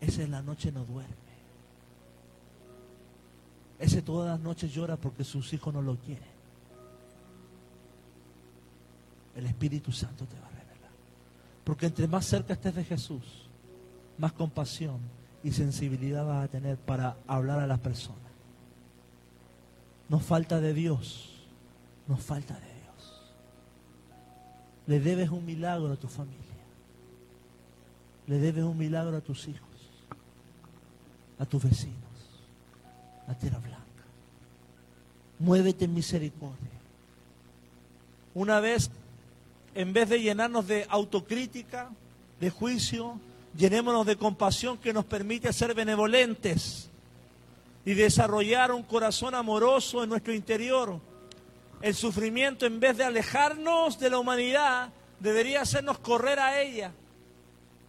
[0.00, 1.14] Ese en la noche no duerme.
[3.78, 6.31] Ese todas las noches llora porque sus hijos no lo quieren.
[9.36, 10.90] El Espíritu Santo te va a revelar.
[11.64, 13.48] Porque entre más cerca estés de Jesús,
[14.18, 15.00] más compasión
[15.42, 18.20] y sensibilidad vas a tener para hablar a las personas.
[20.08, 21.30] Nos falta de Dios.
[22.06, 23.32] Nos falta de Dios.
[24.86, 26.38] Le debes un milagro a tu familia.
[28.26, 29.68] Le debes un milagro a tus hijos,
[31.38, 31.96] a tus vecinos,
[33.26, 33.82] a Tierra Blanca.
[35.38, 36.70] Muévete en misericordia.
[38.34, 38.90] Una vez,
[39.74, 41.90] en vez de llenarnos de autocrítica,
[42.40, 43.18] de juicio,
[43.56, 46.90] llenémonos de compasión que nos permite ser benevolentes
[47.84, 51.00] y desarrollar un corazón amoroso en nuestro interior.
[51.80, 56.92] El sufrimiento, en vez de alejarnos de la humanidad, debería hacernos correr a ella.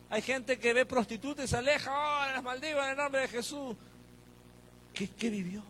[0.09, 3.27] Hay gente que ve prostitutas y se aleja, oh, las maldigo en el nombre de
[3.27, 3.75] Jesús.
[4.93, 5.63] ¿Qué, ¿Qué, vivió?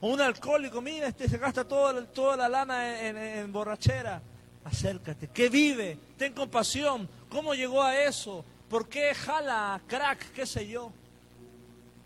[0.00, 4.22] O un alcohólico, mira, este se gasta toda, toda la lana en, borrachera.
[4.64, 5.28] Acércate.
[5.28, 5.98] ¿Qué vive?
[6.16, 7.08] Ten compasión.
[7.28, 8.44] ¿Cómo llegó a eso?
[8.68, 10.32] ¿Por qué jala crack?
[10.32, 10.90] ¿Qué sé yo?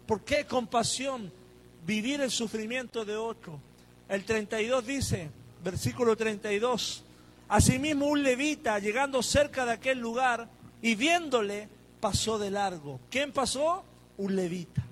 [0.07, 1.33] ¿Por qué compasión?
[1.87, 3.61] Vivir el sufrimiento de otro.
[4.09, 5.31] El 32 dice,
[5.63, 7.05] versículo 32,
[7.49, 10.49] Asimismo un levita, llegando cerca de aquel lugar
[10.83, 13.01] y viéndole, pasó de largo.
[13.11, 13.85] ¿Quién pasó?
[14.19, 14.83] Un levita.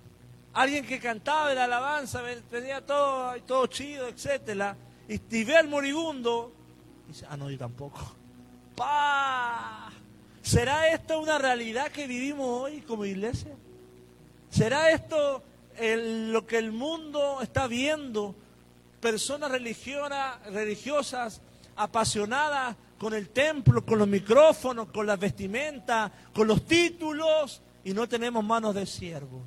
[0.54, 4.74] Alguien que cantaba la alabanza, tenía todo, todo chido, etc.
[5.06, 6.50] Y, y ve al moribundo
[7.28, 8.14] ah, no, yo tampoco.
[8.74, 9.90] ¡Pah!
[10.42, 13.52] ¿Será esto una realidad que vivimos hoy como iglesia?
[14.50, 15.42] ¿Será esto
[15.80, 18.34] lo que el mundo está viendo?
[19.00, 21.40] Personas religiosas
[21.74, 28.08] apasionadas con el templo, con los micrófonos, con las vestimentas, con los títulos, y no
[28.08, 29.42] tenemos manos de siervo,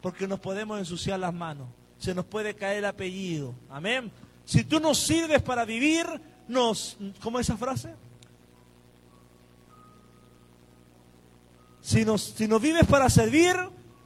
[0.00, 1.68] porque nos podemos ensuciar las manos,
[1.98, 3.54] se nos puede caer el apellido.
[3.68, 4.10] Amén.
[4.44, 6.06] Si tú nos sirves para vivir,
[6.48, 7.94] nos, ¿cómo es esa frase?
[11.80, 13.56] Si nos, si nos vives para servir,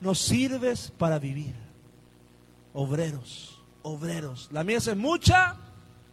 [0.01, 1.55] nos sirves para vivir.
[2.74, 4.49] Obreros, obreros.
[4.53, 5.57] La mies es mucha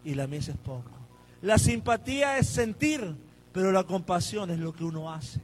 [0.03, 0.91] y la mies es poco.
[1.41, 3.15] La simpatía es sentir,
[3.51, 5.41] pero la compasión es lo que uno hace.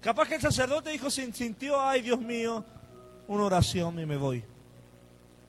[0.00, 2.64] capaz que el sacerdote dijo, sintió, ay Dios mío,
[3.28, 4.42] una oración y me voy.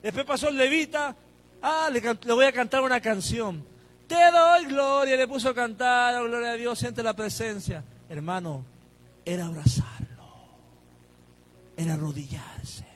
[0.02, 1.16] Después pasó el levita,
[1.62, 2.00] ah, le,
[2.34, 3.64] voy a cantar una canción.
[4.06, 7.82] Te doy gloria, le puso a cantar, oh, gloria a Dios, siente la presencia.
[8.08, 8.64] Hermano,
[9.24, 10.24] era abrazarlo,
[11.76, 12.86] era arrodillarse,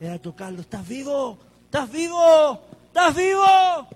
[0.00, 0.62] era tocarlo.
[0.62, 1.38] ¿Estás vivo?
[1.66, 2.60] ¿Estás vivo?
[2.86, 3.88] ¿Estás vivo?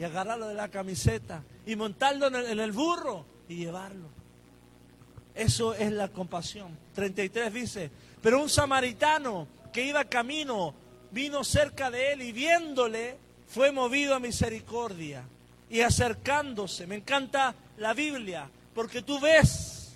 [0.00, 4.08] y agarrarlo de la camiseta y montarlo en el, burro y llevarlo.
[5.34, 6.74] Eso es la compasión.
[6.94, 7.90] 33 dice,
[8.22, 10.72] pero un samaritano que iba camino
[11.10, 13.18] vino cerca de él y viéndole
[13.50, 15.24] fue movido a misericordia
[15.68, 16.86] y acercándose.
[16.86, 19.92] Me encanta la Biblia porque tú ves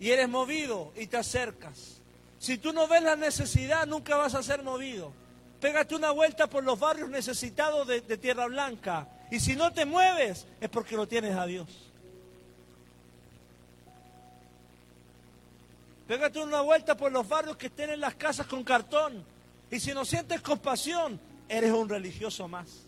[0.00, 2.00] y eres movido y te acercas.
[2.40, 5.12] Si tú no ves la necesidad, nunca vas a ser movido.
[5.60, 9.06] Pégate una vuelta por los barrios necesitados de, Tierra Blanca.
[9.30, 11.68] Y si no te mueves, es porque no tienes a Dios.
[16.08, 19.22] Pégate una vuelta por los barrios que estén en las casas con cartón.
[19.70, 21.20] Y si no sientes compasión,
[21.50, 22.86] eres un religioso más.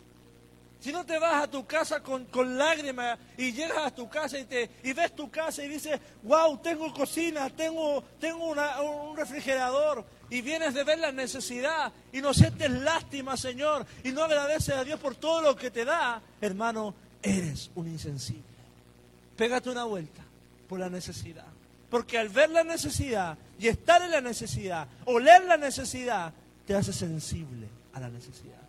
[0.81, 2.27] Si no te vas a tu casa con,
[2.59, 6.59] lágrimas y llegas a tu casa y, te, y ves tu casa y dices, wow,
[6.59, 12.71] tengo cocina, tengo, tengo un refrigerador, y vienes de ver la necesidad y no sientes
[12.71, 17.71] lástima, Señor, y no agradeces a Dios por todo lo que te da, hermano, eres
[17.75, 18.43] un insensible.
[19.37, 20.23] Pégate una vuelta
[20.69, 21.47] por la necesidad.
[21.91, 26.33] Porque al ver la necesidad y estar en la necesidad, oler la necesidad,
[26.67, 28.61] te hace sensible a la necesidad.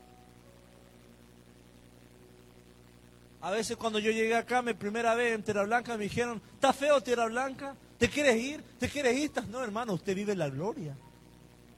[3.42, 6.72] A veces cuando yo llegué acá, mi primera vez en Tierra Blanca, me dijeron, ¿está
[6.72, 7.76] feo Tierra Blanca?
[7.98, 8.64] ¿Te quieres ir?
[8.80, 9.32] ¿Te quieres ir?
[9.50, 10.96] No, hermano, usted vive la gloria.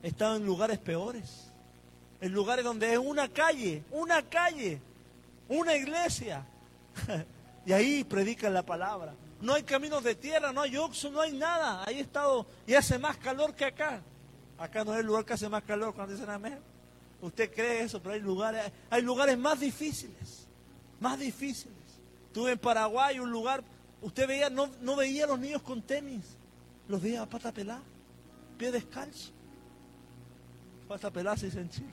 [0.04, 1.52] He estado en lugares peores.
[2.22, 4.80] En lugares donde es una calle, una calle,
[5.50, 6.46] una iglesia.
[7.66, 9.16] y ahí predican la palabra.
[9.42, 11.84] No hay caminos de tierra, no hay oxo, no hay nada.
[11.86, 14.02] Ahí he estado y hace más calor que acá.
[14.60, 16.60] Acá no es el lugar que hace más calor cuando dicen amén.
[17.26, 20.46] Usted cree eso, pero hay lugares, hay lugares más difíciles
[21.00, 21.76] más difíciles.
[22.28, 23.64] Estuve en Paraguay, un lugar,
[24.02, 26.24] usted veía, no, no veía a los niños con tenis,
[26.88, 27.84] los veía a pata pelada,
[28.58, 29.32] pie descalzo.
[30.88, 31.84] Pata pelada se dice.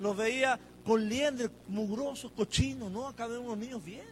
[0.00, 3.06] Los veía con liendres, mugrosos, cochinos, ¿no?
[3.06, 4.08] Acá vemos unos niños bien.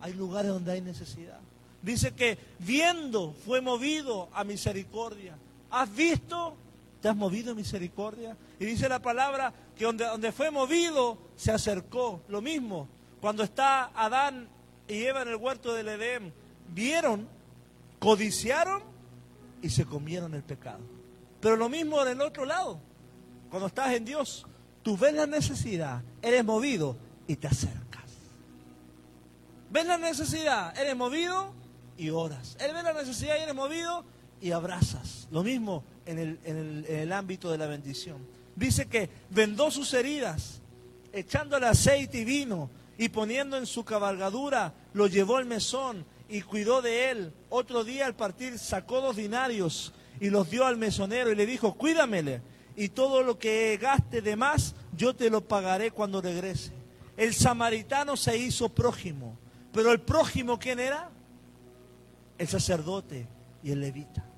[0.00, 1.40] Hay lugares donde hay necesidad.
[1.82, 5.36] Dice que viendo fue movido a misericordia.
[5.70, 6.54] ¿Has visto?
[7.00, 8.36] ¿Te has movido misericordia?
[8.58, 12.22] Y dice la palabra que donde, donde fue movido se acercó.
[12.28, 12.88] Lo mismo,
[13.20, 14.48] cuando está Adán
[14.86, 16.32] y Eva en el huerto del Edén,
[16.68, 17.26] vieron,
[17.98, 18.82] codiciaron
[19.62, 20.80] y se comieron el pecado.
[21.40, 22.78] Pero lo mismo en el otro lado,
[23.48, 24.46] cuando estás en Dios,
[24.82, 26.96] tú ves la necesidad, eres movido
[27.26, 27.80] y te acercas.
[29.70, 31.52] Ves la necesidad, eres movido
[31.96, 32.56] y oras.
[32.60, 34.04] Él ve la necesidad y eres movido
[34.40, 35.28] y abrazas.
[35.30, 38.18] Lo mismo en el, ámbito de la bendición
[38.56, 40.60] dice que vendó sus heridas,
[41.12, 46.82] echándole aceite y vino y poniendo en su cabalgadura, lo llevó al mesón y cuidó
[46.82, 47.32] de él.
[47.48, 51.74] Otro día al partir sacó dos dinarios y los dio al mesonero y le dijo,
[51.74, 52.42] cuídamele
[52.76, 56.72] y todo lo que gaste de más, yo te lo pagaré cuando regrese.
[57.16, 59.36] El samaritano se hizo prójimo,
[59.72, 61.10] pero el prójimo, ¿quién era?
[62.38, 63.26] El sacerdote
[63.62, 64.29] y el levita.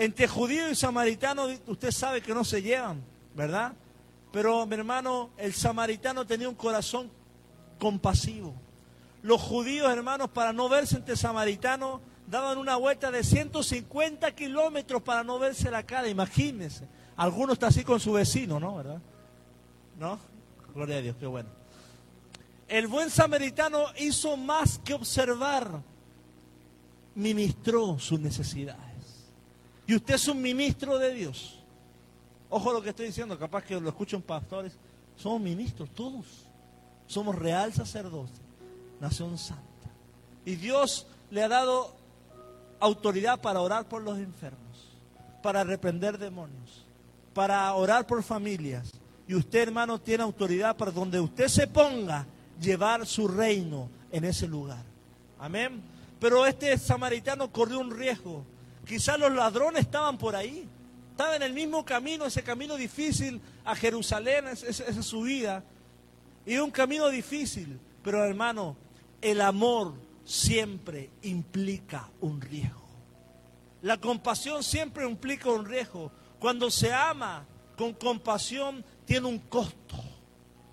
[0.00, 3.02] Entre judío y samaritano, usted sabe que no se llevan
[3.34, 3.72] ¿verdad?
[4.32, 7.08] Pero mi hermano, el samaritano tenía un corazón
[7.78, 8.52] compasivo.
[9.22, 15.22] Los judíos, hermanos, para no verse entre samaritanos, daban una vuelta de 150 kilómetros para
[15.22, 16.86] no verse la cara, imagínense.
[17.16, 18.76] Algunos está así con su vecino, ¿no?
[18.76, 19.00] ¿Verdad?
[19.98, 20.18] ¿No?
[20.74, 21.48] Gloria a Dios, qué bueno.
[22.66, 25.80] El buen samaritano hizo más que observar,
[27.14, 28.87] ministró sus necesidades.
[29.88, 31.58] Y usted es un ministro de Dios.
[32.50, 34.74] Ojo lo que estoy diciendo, capaz que lo escuchan pastores.
[35.16, 36.26] Somos ministros, todos.
[37.06, 38.38] Somos real sacerdote,
[39.00, 39.64] nación santa.
[40.44, 41.96] Y Dios le ha dado
[42.80, 44.90] autoridad para orar por los enfermos,
[45.42, 46.84] para reprender demonios,
[47.32, 48.92] para orar por familias.
[49.26, 52.26] Y usted, hermano, tiene autoridad para donde usted se ponga,
[52.60, 54.84] llevar su reino en ese lugar.
[55.38, 55.80] Amén.
[56.20, 58.44] Pero este samaritano corrió un riesgo.
[58.88, 60.66] Quizás los ladrones estaban por ahí.
[61.10, 65.62] Estaba en el mismo camino, ese camino difícil a Jerusalén, esa, subida.
[66.46, 67.78] Y un camino difícil.
[68.02, 68.78] Pero hermano,
[69.20, 69.92] el amor
[70.24, 72.88] siempre implica un riesgo.
[73.82, 76.10] La compasión siempre implica un riesgo.
[76.38, 77.44] Cuando se ama
[77.76, 79.96] con compasión, tiene un costo.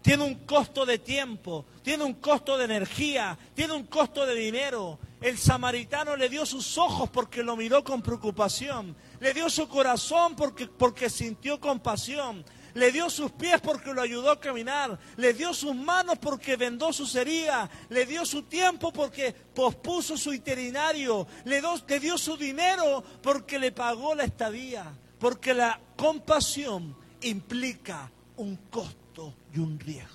[0.01, 4.99] Tiene un costo de tiempo, tiene un costo de energía, tiene un costo de dinero.
[5.21, 8.95] El samaritano le dio sus ojos porque lo miró con preocupación.
[9.19, 12.45] Le dio su corazón porque, porque sintió compasión.
[12.73, 14.99] Le dio sus pies porque lo ayudó a caminar.
[15.15, 17.69] Le dio sus manos porque vendó sus heridas.
[17.89, 21.25] Le dio su tiempo porque pospuso su itinerario.
[21.45, 24.93] Le, le dio su dinero porque le pagó la estadía.
[25.17, 30.14] Porque la compasión implica un costo y un riesgo.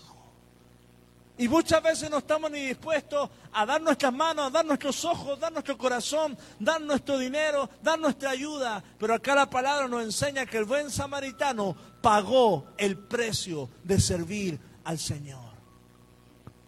[1.41, 5.41] Y muchas veces no estamos ni dispuestos a dar nuestras manos, a dar nuestros ojos,
[5.41, 8.85] dar nuestro corazón, dar nuestro dinero, dar nuestra ayuda.
[8.99, 14.61] Pero acá la palabra nos enseña que el buen samaritano pagó el precio de servir
[14.85, 15.49] al Señor.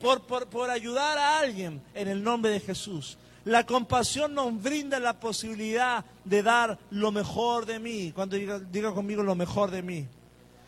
[0.00, 3.18] Por, por, ayudar a alguien en el nombre de Jesús.
[3.44, 8.10] La compasión nos brinda la posibilidad de dar lo mejor de mí.
[8.12, 10.08] Cuando diga, diga conmigo lo mejor de mí.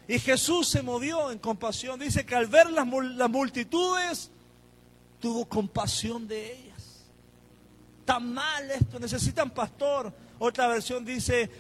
[0.06, 1.98] Y Jesús se movió en compasión.
[1.98, 4.30] Dice que al ver las, multitudes,
[5.20, 7.04] tuvo compasión de ellas.
[8.04, 10.12] Tan mal esto, necesitan pastor.
[10.38, 11.50] Otra versión dice,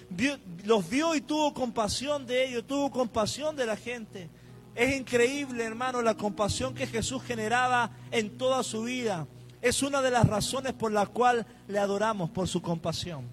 [0.64, 4.28] los vio y tuvo compasión de ellos, tuvo compasión de la gente.
[4.74, 9.26] Es increíble, hermano, la compasión que Jesús generaba en toda su vida.
[9.62, 13.24] Es una de las razones por la cual le adoramos, por su compasión.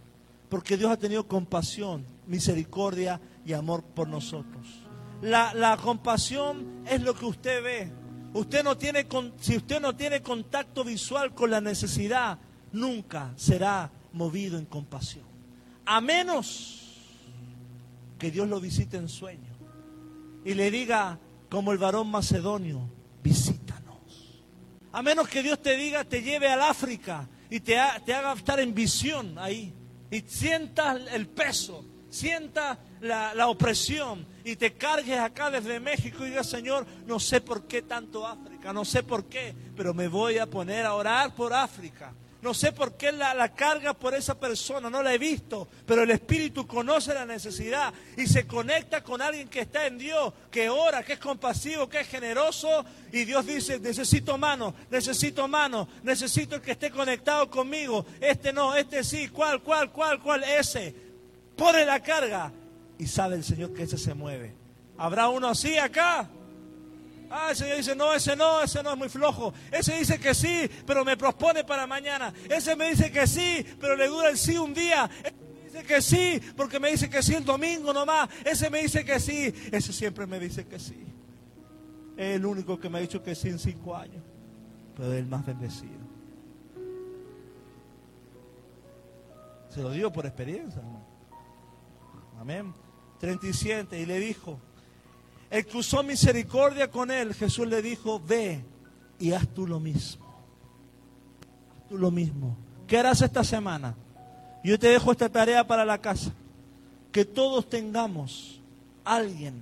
[0.47, 4.80] Porque Dios ha tenido compasión, misericordia y amor por nosotros.
[5.21, 7.91] La, compasión es lo que usted ve.
[8.33, 9.05] Usted no tiene,
[9.39, 12.39] si usted no tiene contacto visual con la necesidad,
[12.71, 15.25] nunca será movido en compasión.
[15.85, 16.81] A menos
[18.17, 19.51] que Dios lo visite en sueño
[20.45, 21.19] y le diga,
[21.49, 22.89] como el varón macedonio,
[23.21, 24.41] visítanos.
[24.91, 28.59] A menos que Dios te diga, te lleve al África y te, te haga estar
[28.59, 29.73] en visión ahí
[30.09, 36.29] y sientas el peso, sienta la, la, opresión y te cargues acá desde México y
[36.29, 40.37] digas, Señor, no sé por qué tanto África, no sé por qué, pero me voy
[40.37, 42.13] a poner a orar por África.
[42.41, 46.01] No sé por qué la, la, carga por esa persona, no la he visto, pero
[46.01, 50.67] el Espíritu conoce la necesidad y se conecta con alguien que está en Dios, que
[50.67, 52.83] ora, que es compasivo, que es generoso.
[53.11, 58.07] Y Dios dice, necesito mano, necesito mano, necesito el que esté conectado conmigo.
[58.19, 61.10] Este no, este sí, cuál, cuál, cuál, cuál, ese.
[61.61, 62.51] Pone la carga
[62.97, 64.55] y sabe el Señor que ese se mueve.
[64.97, 66.27] ¿Habrá uno así acá?
[67.29, 69.53] Ah, el Señor dice, no, ese no, ese no es muy flojo.
[69.71, 72.33] Ese dice que sí, pero me propone para mañana.
[72.49, 75.07] Ese me dice que sí, pero le dura el sí un día.
[75.23, 78.27] Ese me dice que sí, porque me dice que sí el domingo nomás.
[78.43, 79.53] Ese me dice que sí.
[79.71, 81.05] Ese siempre me dice que sí.
[82.17, 84.23] Es el único que me ha dicho que sí en cinco años.
[84.95, 86.01] Pero es el más bendecido.
[89.69, 91.00] Se lo digo por experiencia, hermano.
[92.41, 92.73] Amén.
[93.19, 94.57] 37, y le dijo,
[95.51, 98.65] el que usó misericordia con él, Jesús le dijo, ve
[99.19, 100.25] y haz tú lo mismo.
[101.69, 102.57] Haz tú lo mismo.
[102.87, 103.93] ¿Qué harás esta semana?
[104.63, 106.33] Yo te dejo esta tarea para la casa.
[107.11, 108.59] Que todos tengamos
[109.03, 109.61] alguien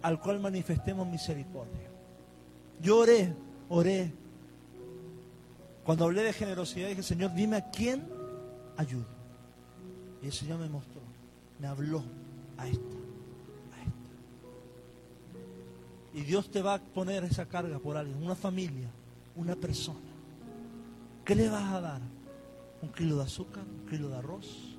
[0.00, 1.90] al cual manifestemos misericordia.
[2.80, 3.34] Yo oré,
[3.68, 4.10] oré.
[5.84, 8.08] Cuando hablé de generosidad dije, Señor, dime a quién
[8.78, 9.15] ayudo.
[10.22, 11.00] Y el Señor me mostró
[11.58, 12.04] me habló
[12.58, 12.96] a esta,
[13.74, 14.10] a esta.
[16.12, 18.90] Y Dios te va a poner esa carga por alguien, una familia,
[19.36, 19.98] una persona.
[21.24, 22.00] ¿Qué le vas a dar?
[22.82, 23.64] ¿Un kilo de azúcar?
[23.64, 24.76] ¿Un kilo de arroz?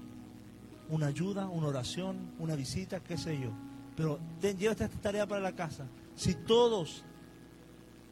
[0.89, 3.51] una ayuda, una oración, una visita, qué sé yo.
[3.95, 5.85] Pero llévate esta tarea para la casa.
[6.15, 7.03] Si todos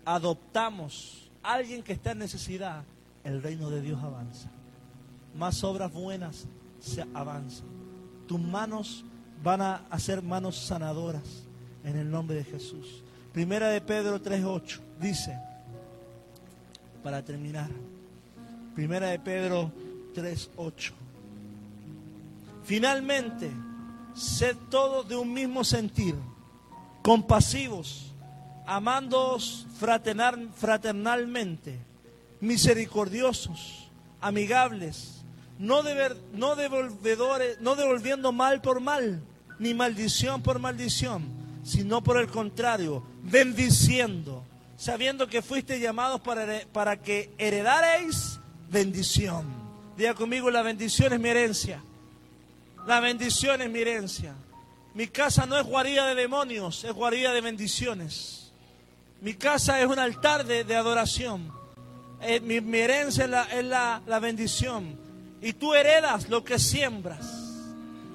[0.04, 2.84] adoptamos a alguien que está en necesidad,
[3.24, 4.50] el reino de Dios avanza.
[5.36, 6.48] Más obras buenas
[6.86, 7.68] se avanzan.
[8.28, 9.04] Tus manos
[9.44, 11.44] van a hacer manos sanadoras
[11.84, 13.04] en el nombre de Jesús.
[13.34, 15.38] Primera de Pedro 3.8 dice,
[17.04, 17.70] para terminar,
[18.74, 19.72] Primera de Pedro
[20.14, 20.92] 3.8.
[22.64, 23.52] Finalmente,
[24.14, 26.16] sed todos de un mismo sentir,
[27.02, 28.14] compasivos,
[28.66, 31.80] amándoos fraternalmente,
[32.42, 35.15] misericordiosos, amigables,
[35.60, 35.84] no,
[36.34, 39.22] no, devolvedores, no devolviendo mal por mal,
[39.60, 41.28] ni maldición por maldición,
[41.64, 44.44] sino por el contrario, bendiciendo,
[44.78, 48.40] sabiendo que fuiste llamados para, para que heredaréis
[48.70, 49.46] bendición.
[49.98, 51.82] Diga conmigo, la bendición es mi herencia.
[52.86, 54.36] La bendición es mi herencia.
[54.94, 58.52] Mi casa no es guarida de demonios, es guarida de bendiciones.
[59.22, 61.52] Mi casa es un altar de, adoración.
[62.22, 65.05] Eh, mi, herencia es, la, la bendición.
[65.46, 67.24] Y tú heredas lo que siembras.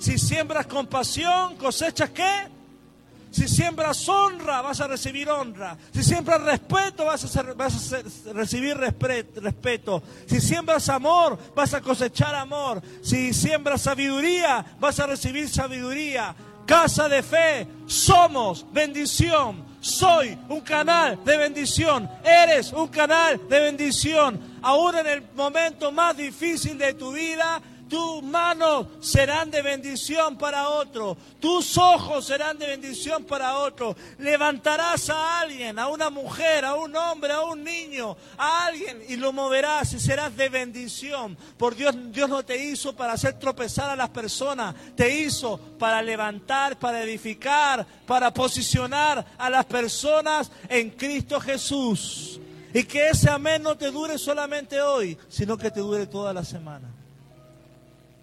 [0.00, 2.48] Si siembras compasión, cosechas qué?
[3.30, 5.78] Si siembras honra, vas a recibir honra.
[5.94, 10.02] Si siembras respeto, vas a, vas a recibir respeto.
[10.26, 12.82] Si siembras amor, vas a cosechar amor.
[13.00, 16.34] Si siembras sabiduría, vas a recibir sabiduría.
[16.66, 19.64] Casa de fe, somos bendición.
[19.80, 22.10] Soy un canal de bendición.
[22.24, 24.49] Eres un canal de bendición.
[24.62, 30.68] Aún en el momento más difícil de tu vida, tus manos serán de bendición para
[30.68, 31.16] otro.
[31.40, 33.96] Tus ojos serán de bendición para otro.
[34.18, 39.16] Levantarás a alguien, a una mujer, a un hombre, a un niño, a alguien y
[39.16, 41.36] lo moverás y serás de bendición.
[41.58, 44.76] Por Dios, Dios no te hizo para hacer tropezar a las personas.
[44.94, 52.40] Te hizo para levantar, para edificar, para posicionar a las personas en Cristo Jesús.
[52.72, 56.44] Y que ese amén no te dure solamente hoy, sino que te dure toda la
[56.44, 56.88] semana.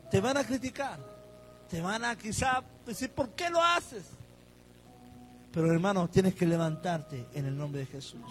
[0.10, 1.00] Te van a criticar.
[1.70, 4.06] Te van a quizá decir, ¿por qué lo haces?
[5.52, 8.22] Pero hermano, tienes que levantarte en el nombre de Jesús.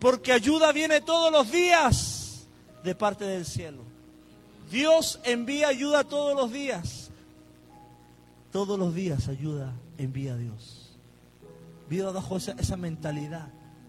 [0.00, 2.46] Porque ayuda viene todos los días
[2.82, 3.82] de parte del cielo.
[4.70, 7.10] Dios envía ayuda todos los días.
[8.50, 10.96] Todos los días ayuda envía a Dios.
[11.88, 13.48] Viva bajo esa, esa mentalidad.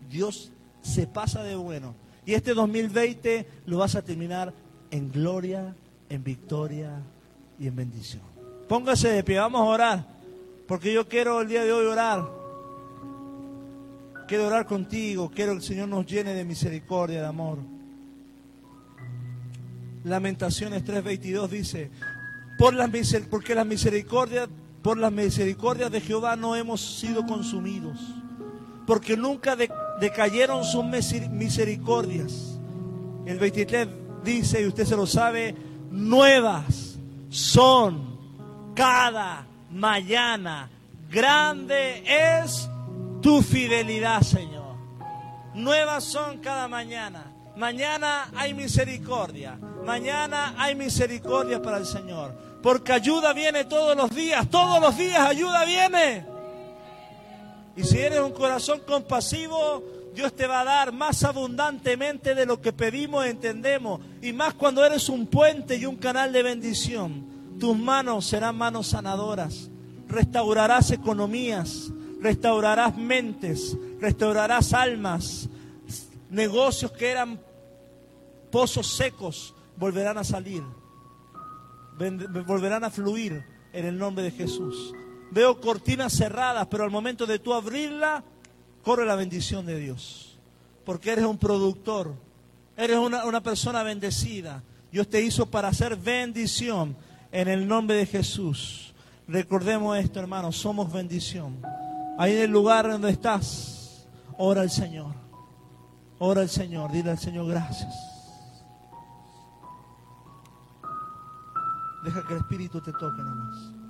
[0.10, 0.52] Dios
[0.84, 1.96] se pasa de bueno.
[2.26, 4.54] Y este 2020 lo vas a terminar
[4.92, 5.76] en gloria,
[6.10, 7.02] en victoria,
[7.60, 8.22] y en bendición.
[8.68, 10.06] Póngase de pie, vamos a orar,
[10.68, 12.28] porque yo quiero el día de hoy orar.
[14.28, 17.60] Quiero orar contigo, quiero que el Señor nos llene de misericordia, de amor.
[20.04, 21.92] Lamentaciones 3:22 dice,
[22.58, 22.90] por las
[23.30, 24.50] porque las misericordias,
[24.82, 28.00] por las misericordias de Jehová no hemos sido consumidos,
[28.88, 29.56] porque nunca
[30.04, 32.60] decayeron sus misericordias.
[33.26, 33.88] El 23
[34.22, 35.56] dice, y usted se lo sabe,
[35.92, 36.98] nuevas
[37.30, 38.20] son
[38.76, 40.70] cada mañana.
[41.10, 42.70] Grande es
[43.22, 44.76] tu fidelidad, Señor.
[45.54, 47.32] Nuevas son cada mañana.
[47.56, 49.58] Mañana hay misericordia.
[49.86, 52.38] Mañana hay misericordia para el Señor.
[52.62, 54.50] Porque ayuda viene todos los días.
[54.50, 56.26] Todos los días ayuda viene.
[57.78, 62.62] Y si eres un corazón compasivo, Dios te va a dar más abundantemente de lo
[62.62, 64.00] que pedimos, entendemos.
[64.22, 67.26] Y más cuando eres un puente y un canal de bendición.
[67.60, 69.70] Tus manos serán manos sanadoras.
[70.08, 71.92] Restaurarás economías,
[72.22, 75.50] restaurarás mentes, restaurarás almas.
[76.30, 77.40] Negocios que eran
[78.52, 80.64] pozos secos volverán a salir.
[81.98, 84.94] Volverán a fluir en el nombre de Jesús.
[85.32, 88.24] Veo cortinas cerradas, pero al momento de tú abrirla,
[88.84, 90.38] corre la bendición de Dios.
[90.86, 92.14] Porque eres un productor,
[92.78, 94.62] eres una, persona bendecida.
[94.92, 96.96] Dios te hizo para hacer bendición
[97.32, 98.94] en el nombre de Jesús.
[99.28, 101.60] Recordemos esto, hermanos, somos bendición.
[102.20, 104.06] Ahí en el lugar donde estás,
[104.38, 105.16] ora al Señor.
[106.20, 107.94] Ora al Señor, dile al Señor gracias.
[112.04, 113.83] Deja que el Espíritu te toque nomás.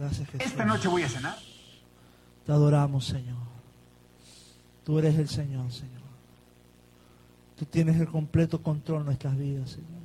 [0.00, 0.46] Gracias, Jesús.
[0.46, 1.36] Esta noche voy a cenar.
[2.46, 3.36] Te adoramos, Señor.
[4.82, 6.00] Tú eres el Señor, Señor.
[7.58, 9.99] Tú tienes el completo control de nuestras vidas, Señor.